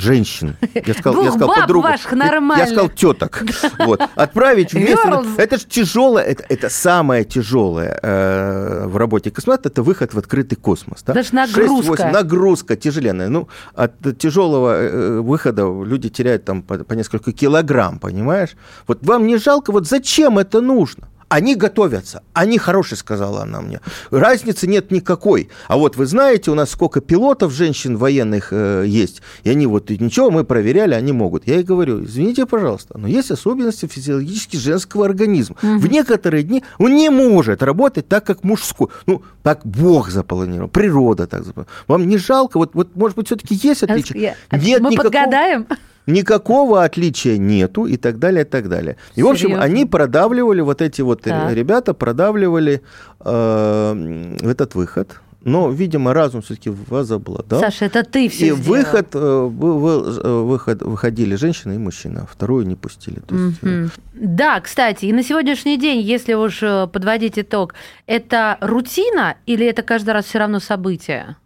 женщин. 0.00 0.56
Я 0.74 0.94
сказал, 0.94 1.14
Двух 1.14 1.24
я 1.24 1.30
сказал 1.30 1.48
баб 1.48 1.60
подругу. 1.60 1.88
ваших 1.88 2.12
нормально. 2.12 2.62
Я 2.62 2.66
сказал 2.66 2.88
теток. 2.88 3.42
Вот. 3.78 4.00
Отправить 4.14 4.72
вместе. 4.72 4.98
Это 5.38 5.58
же 5.58 5.64
тяжелое, 5.64 6.24
это, 6.24 6.44
это 6.48 6.68
самое 6.68 7.24
тяжелое 7.24 7.98
э, 8.02 8.86
в 8.86 8.96
работе 8.96 9.30
космонавта, 9.30 9.68
это 9.68 9.82
выход 9.82 10.14
в 10.14 10.18
открытый 10.18 10.56
космос. 10.56 11.02
Да? 11.02 11.14
Даже 11.14 11.34
нагрузка. 11.34 11.96
6, 11.96 12.12
нагрузка 12.12 12.76
тяжеленная. 12.76 13.28
Ну, 13.28 13.48
от 13.74 14.18
тяжелого 14.18 14.80
э, 14.80 15.20
выхода 15.20 15.62
люди 15.62 16.08
теряют 16.08 16.44
там 16.44 16.62
по, 16.62 16.78
по 16.78 16.94
несколько 16.94 17.32
килограмм, 17.32 17.98
понимаешь? 17.98 18.56
Вот 18.86 19.04
вам 19.04 19.26
не 19.26 19.36
жалко, 19.36 19.72
вот 19.72 19.86
зачем 19.86 20.38
это 20.38 20.60
нужно? 20.60 21.07
Они 21.28 21.54
готовятся. 21.54 22.22
Они 22.32 22.58
хорошие, 22.58 22.98
сказала 22.98 23.42
она 23.42 23.60
мне. 23.60 23.80
Разницы 24.10 24.66
нет 24.66 24.90
никакой. 24.90 25.50
А 25.68 25.76
вот 25.76 25.96
вы 25.96 26.06
знаете, 26.06 26.50
у 26.50 26.54
нас 26.54 26.70
сколько 26.70 27.00
пилотов 27.00 27.52
женщин 27.52 27.96
военных 27.96 28.48
э, 28.50 28.84
есть. 28.86 29.20
И 29.44 29.50
они 29.50 29.66
вот, 29.66 29.90
ничего, 29.90 30.30
мы 30.30 30.44
проверяли, 30.44 30.94
они 30.94 31.12
могут. 31.12 31.46
Я 31.46 31.56
ей 31.56 31.64
говорю, 31.64 32.04
извините, 32.04 32.46
пожалуйста, 32.46 32.96
но 32.96 33.08
есть 33.08 33.30
особенности 33.30 33.86
физиологически 33.86 34.56
женского 34.56 35.04
организма. 35.04 35.56
Угу. 35.62 35.78
В 35.78 35.90
некоторые 35.90 36.42
дни 36.42 36.64
он 36.78 36.96
не 36.96 37.10
может 37.10 37.62
работать 37.62 38.08
так, 38.08 38.24
как 38.24 38.42
мужской. 38.42 38.88
Ну, 39.06 39.22
так 39.42 39.60
Бог 39.64 40.10
запланировал, 40.10 40.68
природа 40.68 41.26
так 41.26 41.44
запланировала. 41.44 41.84
Вам 41.88 42.08
не 42.08 42.16
жалко? 42.16 42.58
Вот, 42.58 42.70
вот 42.74 42.96
может 42.96 43.16
быть, 43.16 43.26
все-таки 43.26 43.54
есть 43.54 43.82
отличие? 43.82 44.36
Нет 44.50 44.80
Мы 44.80 44.90
никакого... 44.90 45.10
подгадаем 45.10 45.66
никакого 46.08 46.84
отличия 46.84 47.36
нету 47.36 47.86
и 47.86 47.96
так 47.96 48.18
далее, 48.18 48.42
и 48.42 48.48
так 48.48 48.68
далее. 48.68 48.96
И, 49.14 49.20
Серьезно? 49.20 49.28
в 49.28 49.32
общем, 49.32 49.60
они 49.60 49.84
продавливали, 49.84 50.60
вот 50.62 50.82
эти 50.82 51.02
вот 51.02 51.22
так. 51.22 51.54
ребята 51.54 51.94
продавливали 51.94 52.82
э, 53.20 54.36
этот 54.42 54.74
выход. 54.74 55.20
Но, 55.44 55.70
видимо, 55.70 56.14
разум 56.14 56.42
все-таки 56.42 56.70
возобладал. 56.70 57.60
Саша, 57.60 57.84
это 57.84 58.02
ты 58.02 58.28
все 58.28 58.48
И 58.48 58.50
сделал. 58.50 58.62
выход, 58.62 59.08
э, 59.14 59.18
э, 59.18 60.42
выход, 60.42 60.82
выходили 60.82 61.36
женщина 61.36 61.72
и 61.72 61.78
мужчина, 61.78 62.26
вторую 62.30 62.66
не 62.66 62.74
пустили. 62.74 63.20
То 63.20 63.34
есть, 63.36 63.60
mm-hmm. 63.60 63.90
Да, 64.14 64.60
кстати, 64.60 65.04
и 65.04 65.12
на 65.12 65.22
сегодняшний 65.22 65.78
день, 65.78 66.00
если 66.00 66.34
уж 66.34 66.60
подводить 66.92 67.38
итог, 67.38 67.74
это 68.06 68.58
рутина 68.60 69.36
или 69.46 69.66
это 69.66 69.82
каждый 69.82 70.10
раз 70.10 70.24
все 70.24 70.38
равно 70.38 70.58
событие? 70.58 71.36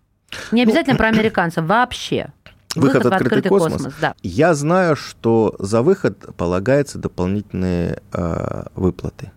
Не 0.53 0.63
обязательно 0.63 0.95
ну, 0.95 0.99
про 0.99 1.09
американцев, 1.09 1.65
вообще. 1.67 2.33
Выход, 2.75 3.05
выход 3.05 3.05
в 3.05 3.15
открытый, 3.15 3.39
открытый 3.39 3.49
космос. 3.49 3.73
космос 3.73 3.95
да. 4.01 4.15
Я 4.23 4.55
знаю, 4.55 4.97
что 4.97 5.55
за 5.59 5.83
выход 5.83 6.35
полагаются 6.37 6.99
дополнительные 6.99 8.01
э, 8.13 8.65
выплаты. 8.75 9.31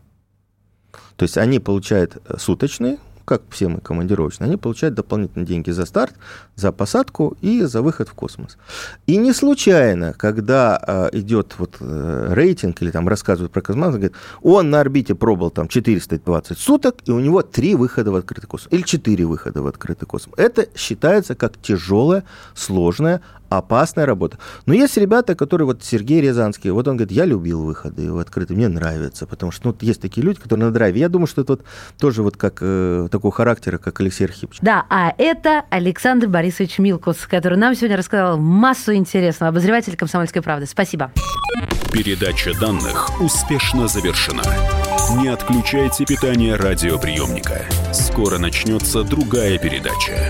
То 1.16 1.24
есть 1.24 1.38
они 1.38 1.60
получают 1.60 2.18
суточные, 2.38 2.98
как 3.26 3.42
все 3.50 3.68
мы 3.68 3.80
командировочные, 3.80 4.48
они 4.48 4.58
получают 4.58 4.96
дополнительные 4.96 5.46
деньги 5.46 5.72
за 5.72 5.86
старт, 5.86 6.14
за 6.56 6.72
посадку 6.72 7.36
и 7.42 7.64
за 7.64 7.82
выход 7.82 8.08
в 8.08 8.14
космос. 8.14 8.58
И 9.08 9.18
не 9.18 9.34
случайно, 9.34 10.14
когда 10.14 10.82
э, 10.88 11.10
идет 11.20 11.56
вот 11.58 11.78
э, 11.80 12.28
рейтинг 12.32 12.82
или 12.82 12.92
там 12.92 13.08
рассказывают 13.08 13.52
про 13.52 13.62
космонавта, 13.62 13.98
говорит, 13.98 14.18
он 14.42 14.70
на 14.70 14.80
орбите 14.80 15.16
пробовал 15.16 15.50
там 15.50 15.68
420 15.68 16.58
суток, 16.58 16.98
и 17.06 17.12
у 17.12 17.20
него 17.20 17.42
три 17.42 17.76
выхода 17.76 18.12
в 18.12 18.16
открытый 18.16 18.48
космос, 18.48 18.72
или 18.72 18.84
четыре 18.84 19.26
выхода 19.26 19.62
в 19.62 19.68
открытый 19.68 20.08
космос. 20.08 20.38
Это 20.38 20.68
считается 20.76 21.36
как 21.36 21.58
тяжелая, 21.62 22.24
сложная, 22.54 23.22
опасная 23.58 24.06
работа. 24.06 24.38
Но 24.66 24.74
есть 24.74 24.98
ребята, 24.98 25.36
которые, 25.36 25.66
вот 25.66 25.84
Сергей 25.84 26.22
Рязанский, 26.22 26.72
вот 26.72 26.88
он 26.88 26.98
говорит, 26.98 27.16
я 27.16 27.26
любил 27.26 27.64
выходы 27.64 28.12
в 28.12 28.18
открытый, 28.18 28.56
мне 28.56 28.68
нравится, 28.68 29.26
потому 29.26 29.52
что 29.52 29.70
ну, 29.70 29.76
есть 29.82 30.02
такие 30.02 30.26
люди, 30.26 30.40
которые 30.40 30.68
на 30.68 30.72
драйве. 30.72 31.02
Я 31.02 31.10
думаю, 31.10 31.28
что 31.28 31.42
это 31.42 31.54
вот 31.54 31.66
тоже 32.00 32.24
вот 32.24 32.38
как 32.38 32.60
э, 32.62 33.08
такого 33.12 33.34
характера, 33.34 33.78
как 33.78 34.00
Алексей 34.00 34.26
Архипович. 34.26 34.60
Да, 34.62 34.86
а 34.90 35.14
это 35.18 35.64
Александр 35.70 36.28
Борисович 36.28 36.80
Милкус, 36.80 37.28
который 37.28 37.58
нам 37.58 37.76
сегодня 37.76 37.98
рассказал 37.98 38.38
массу 38.38 38.94
интересного. 38.94 39.50
Обозреватель 39.50 39.96
«Комсомольской 39.96 40.42
правды». 40.42 40.66
Спасибо. 40.66 41.12
Передача 41.92 42.54
данных 42.60 43.22
успешно 43.22 43.88
завершена. 43.88 44.44
Не 45.18 45.30
отключайте 45.30 46.04
питание 46.06 46.56
радиоприемника. 46.56 47.62
Скоро 47.94 48.38
начнется 48.38 49.04
другая 49.04 49.58
передача. 49.58 50.30